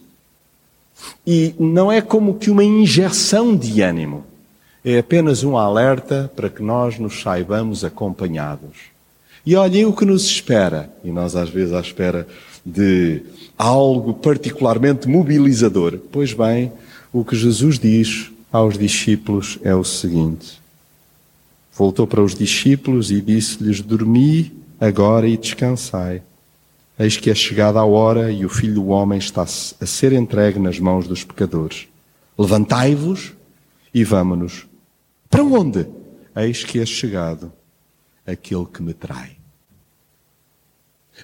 E 1.25 1.55
não 1.59 1.91
é 1.91 2.01
como 2.01 2.35
que 2.35 2.49
uma 2.49 2.63
injeção 2.63 3.55
de 3.55 3.81
ânimo. 3.81 4.23
É 4.85 4.99
apenas 4.99 5.43
um 5.43 5.57
alerta 5.57 6.31
para 6.35 6.49
que 6.49 6.61
nós 6.61 6.99
nos 6.99 7.21
saibamos 7.21 7.83
acompanhados. 7.83 8.93
E 9.45 9.55
olhem 9.55 9.85
o 9.85 9.93
que 9.93 10.05
nos 10.05 10.25
espera. 10.25 10.93
E 11.03 11.11
nós, 11.11 11.35
às 11.35 11.49
vezes, 11.49 11.73
à 11.73 11.79
espera 11.79 12.27
de 12.65 13.21
algo 13.57 14.13
particularmente 14.13 15.07
mobilizador. 15.07 15.99
Pois 16.11 16.33
bem, 16.33 16.71
o 17.11 17.23
que 17.23 17.35
Jesus 17.35 17.79
diz 17.79 18.31
aos 18.51 18.77
discípulos 18.77 19.57
é 19.63 19.73
o 19.73 19.83
seguinte: 19.83 20.61
Voltou 21.75 22.05
para 22.05 22.21
os 22.21 22.35
discípulos 22.35 23.09
e 23.11 23.21
disse-lhes: 23.21 23.81
Dormi 23.81 24.51
agora 24.79 25.27
e 25.27 25.37
descansai. 25.37 26.21
Eis 26.97 27.17
que 27.17 27.29
é 27.31 27.35
chegada 27.35 27.79
a 27.79 27.85
hora 27.85 28.31
e 28.31 28.45
o 28.45 28.49
filho 28.49 28.75
do 28.75 28.87
homem 28.87 29.17
está 29.17 29.41
a 29.41 29.85
ser 29.85 30.13
entregue 30.13 30.59
nas 30.59 30.79
mãos 30.79 31.07
dos 31.07 31.23
pecadores. 31.23 31.87
Levantai-vos 32.37 33.33
e 33.93 34.03
vamo-nos. 34.03 34.67
Para 35.29 35.43
onde? 35.43 35.87
Eis 36.35 36.63
que 36.63 36.79
é 36.79 36.85
chegado 36.85 37.51
aquele 38.25 38.65
que 38.65 38.81
me 38.81 38.93
trai. 38.93 39.37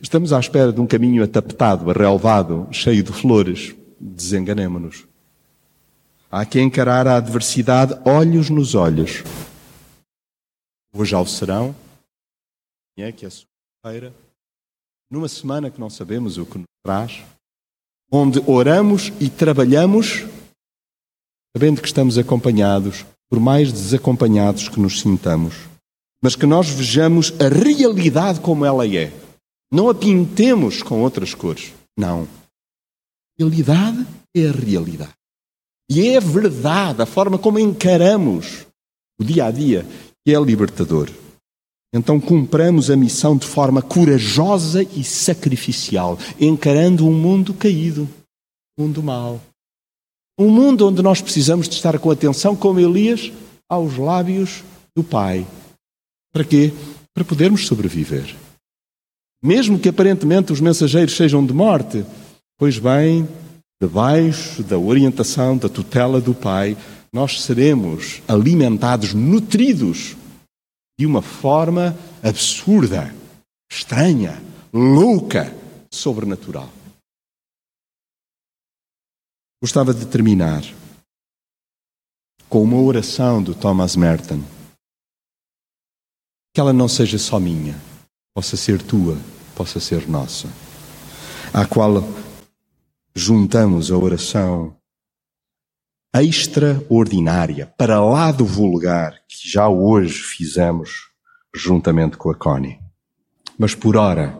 Estamos 0.02 0.34
à 0.34 0.40
espera 0.40 0.72
de 0.72 0.80
um 0.80 0.88
caminho 0.88 1.24
atapetado, 1.24 1.90
arrelvado, 1.90 2.68
cheio 2.72 3.04
de 3.04 3.12
flores. 3.12 3.76
Desenganemo-nos. 4.00 5.08
Há 6.32 6.46
que 6.46 6.60
encarar 6.60 7.08
a 7.08 7.18
adversidade 7.18 8.00
olhos 8.06 8.50
nos 8.50 8.76
olhos. 8.76 9.24
Hoje 10.94 11.14
ao 11.16 11.26
serão, 11.26 11.76
é 12.98 13.12
que 13.12 13.26
é 13.26 13.30
segunda-feira, 13.30 14.14
numa 15.10 15.28
semana 15.28 15.72
que 15.72 15.80
não 15.80 15.90
sabemos 15.90 16.38
o 16.38 16.46
que 16.46 16.58
nos 16.58 16.68
traz, 16.84 17.24
onde 18.12 18.42
oramos 18.46 19.12
e 19.20 19.30
trabalhamos, 19.30 20.26
sabendo 21.56 21.82
que 21.82 21.88
estamos 21.88 22.18
acompanhados, 22.18 23.06
por 23.30 23.40
mais 23.40 23.72
desacompanhados 23.72 24.70
que 24.70 24.80
nos 24.80 25.00
sintamos, 25.00 25.56
mas 26.22 26.36
que 26.36 26.46
nós 26.46 26.70
vejamos 26.70 27.34
a 27.40 27.48
realidade 27.48 28.40
como 28.40 28.66
ela 28.66 28.88
é. 28.88 29.12
Não 29.72 29.90
a 29.90 29.96
pintemos 29.96 30.82
com 30.82 31.02
outras 31.02 31.34
cores. 31.34 31.74
Não. 31.98 32.24
A 32.24 32.28
realidade 33.38 34.06
é 34.36 34.48
a 34.48 34.52
realidade. 34.52 35.14
E 35.90 36.08
é 36.08 36.18
a 36.18 36.20
verdade, 36.20 37.02
a 37.02 37.06
forma 37.06 37.38
como 37.38 37.60
encaramos 37.60 38.66
o 39.20 39.24
dia 39.24 39.46
a 39.46 39.52
dia, 39.52 39.86
que 40.26 40.34
é 40.34 40.40
libertador. 40.40 41.10
Então 41.94 42.20
cumpramos 42.20 42.92
a 42.92 42.96
missão 42.96 43.36
de 43.36 43.48
forma 43.48 43.82
corajosa 43.82 44.84
e 44.84 45.04
sacrificial, 45.04 46.20
encarando 46.40 47.08
um 47.08 47.14
mundo 47.14 47.54
caído, 47.54 48.08
um 48.78 48.84
mundo 48.84 49.02
mau. 49.02 49.42
Um 50.40 50.50
mundo 50.50 50.88
onde 50.88 51.02
nós 51.02 51.22
precisamos 51.22 51.68
de 51.68 51.76
estar 51.76 51.98
com 52.00 52.12
atenção, 52.12 52.56
como 52.56 52.80
Elias, 52.80 53.32
aos 53.68 53.98
lábios 53.98 54.64
do 54.96 55.04
Pai. 55.04 55.46
Para 56.32 56.44
quê? 56.44 56.72
Para 57.14 57.26
podermos 57.26 57.66
sobreviver. 57.66 58.36
Mesmo 59.44 59.80
que 59.80 59.90
aparentemente 59.90 60.54
os 60.54 60.62
mensageiros 60.62 61.16
sejam 61.16 61.46
de 61.46 61.54
morte, 61.54 62.06
pois 62.58 62.78
bem, 62.78 63.28
debaixo 63.82 64.62
da 64.64 64.78
orientação, 64.78 65.58
da 65.58 65.68
tutela 65.68 66.22
do 66.22 66.34
Pai, 66.34 66.78
nós 67.12 67.42
seremos 67.42 68.22
alimentados, 68.28 69.14
nutridos 69.14 70.16
de 71.00 71.06
uma 71.06 71.22
forma 71.22 71.98
absurda, 72.22 73.16
estranha, 73.72 74.34
louca, 74.74 75.46
sobrenatural. 75.90 76.70
Gostava 79.64 79.94
de 79.94 80.06
terminar 80.06 80.62
com 82.50 82.62
uma 82.62 82.82
oração 82.82 83.42
do 83.42 83.56
Thomas 83.56 83.96
Merton. 83.96 84.42
Que 86.54 86.60
ela 86.60 86.74
não 86.74 86.90
seja 86.90 87.18
só 87.18 87.40
minha, 87.40 87.80
possa 88.36 88.58
ser 88.58 88.82
tua, 88.82 89.18
possa 89.56 89.80
ser 89.80 90.06
nossa. 90.06 90.50
À 91.54 91.66
qual 91.66 92.04
juntamos 93.16 93.90
a 93.90 93.98
oração 93.98 94.76
extraordinária, 96.14 97.74
para 97.78 98.04
lá 98.04 98.32
do 98.32 98.46
vulgar, 98.46 99.14
que 99.28 99.50
já 99.50 99.68
hoje 99.70 100.22
fizemos 100.22 101.10
juntamente 101.56 102.18
com 102.18 102.30
a 102.32 102.36
Connie. 102.36 102.80
Mas 103.58 103.76
por 103.76 103.96
ora, 103.96 104.40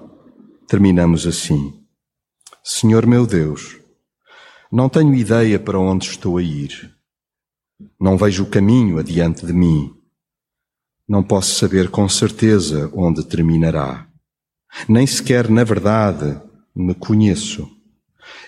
terminamos 0.68 1.28
assim. 1.28 1.74
Senhor 2.64 3.06
meu 3.06 3.26
Deus, 3.26 3.78
não 4.72 4.90
tenho 4.90 5.14
ideia 5.14 5.60
para 5.60 5.80
onde 5.80 6.06
estou 6.06 6.38
a 6.38 6.44
ir. 6.44 6.96
Não 8.00 8.18
vejo 8.18 8.44
o 8.44 8.50
caminho 8.50 9.00
adiante 9.00 9.46
de 9.46 9.54
mim. 9.54 9.94
Não 11.08 11.24
posso 11.24 11.56
saber 11.56 11.90
com 11.90 12.08
certeza 12.08 12.92
onde 12.94 13.26
terminará. 13.26 14.08
Nem 14.88 15.08
sequer, 15.08 15.50
na 15.50 15.64
verdade, 15.64 16.40
me 16.76 16.94
conheço. 16.94 17.68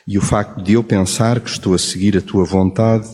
E 0.07 0.17
o 0.17 0.21
facto 0.21 0.61
de 0.61 0.73
eu 0.73 0.83
pensar 0.83 1.39
que 1.39 1.49
estou 1.49 1.73
a 1.73 1.77
seguir 1.77 2.17
a 2.17 2.21
tua 2.21 2.43
vontade 2.43 3.07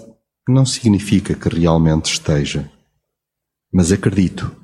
não 0.47 0.65
significa 0.65 1.33
que 1.33 1.49
realmente 1.49 2.13
esteja. 2.13 2.71
Mas 3.71 3.91
acredito 3.91 4.55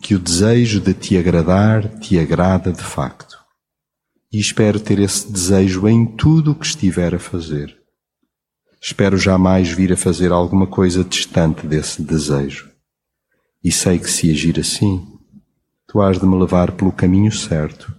que 0.00 0.14
o 0.14 0.18
desejo 0.18 0.80
de 0.80 0.94
te 0.94 1.16
agradar 1.18 1.98
te 1.98 2.18
agrada 2.18 2.72
de 2.72 2.82
facto. 2.82 3.36
E 4.32 4.38
espero 4.38 4.78
ter 4.78 4.98
esse 4.98 5.30
desejo 5.30 5.88
em 5.88 6.06
tudo 6.06 6.52
o 6.52 6.54
que 6.54 6.66
estiver 6.66 7.14
a 7.14 7.18
fazer. 7.18 7.76
Espero 8.80 9.16
jamais 9.18 9.70
vir 9.70 9.92
a 9.92 9.96
fazer 9.96 10.30
alguma 10.30 10.66
coisa 10.66 11.02
distante 11.02 11.66
desse 11.66 12.02
desejo. 12.02 12.70
E 13.64 13.72
sei 13.72 13.98
que 13.98 14.10
se 14.10 14.30
agir 14.30 14.60
assim, 14.60 15.04
tu 15.88 16.00
has 16.00 16.20
de 16.20 16.26
me 16.26 16.36
levar 16.36 16.72
pelo 16.72 16.92
caminho 16.92 17.32
certo, 17.32 17.92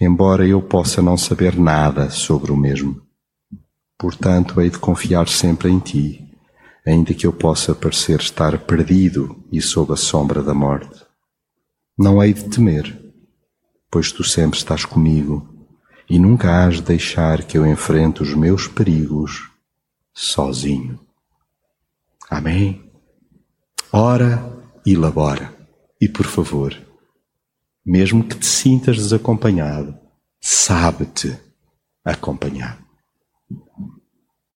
embora 0.00 0.46
eu 0.46 0.60
possa 0.62 1.00
não 1.02 1.16
saber 1.16 1.56
nada 1.56 2.10
sobre 2.10 2.52
o 2.52 2.56
mesmo. 2.56 3.02
Portanto, 3.98 4.60
hei 4.60 4.70
de 4.70 4.78
confiar 4.78 5.28
sempre 5.28 5.70
em 5.70 5.78
ti, 5.78 6.24
ainda 6.86 7.14
que 7.14 7.26
eu 7.26 7.32
possa 7.32 7.74
parecer 7.74 8.20
estar 8.20 8.58
perdido 8.58 9.42
e 9.50 9.60
sob 9.60 9.92
a 9.92 9.96
sombra 9.96 10.42
da 10.42 10.52
morte. 10.52 11.04
Não 11.96 12.22
hei 12.22 12.34
de 12.34 12.44
temer, 12.44 13.00
pois 13.90 14.10
tu 14.12 14.24
sempre 14.24 14.58
estás 14.58 14.84
comigo 14.84 15.48
e 16.10 16.18
nunca 16.18 16.64
has 16.64 16.76
de 16.76 16.82
deixar 16.82 17.44
que 17.44 17.56
eu 17.56 17.66
enfrente 17.66 18.22
os 18.22 18.34
meus 18.34 18.66
perigos 18.66 19.50
sozinho. 20.12 21.00
Amém? 22.28 22.90
Ora 23.92 24.52
e 24.84 24.96
labora. 24.96 25.54
E 26.00 26.08
por 26.08 26.26
favor, 26.26 26.76
mesmo 27.84 28.24
que 28.24 28.36
te 28.36 28.46
sintas 28.46 28.96
desacompanhado, 28.96 29.98
sabe-te 30.40 31.38
acompanhado. 32.04 32.83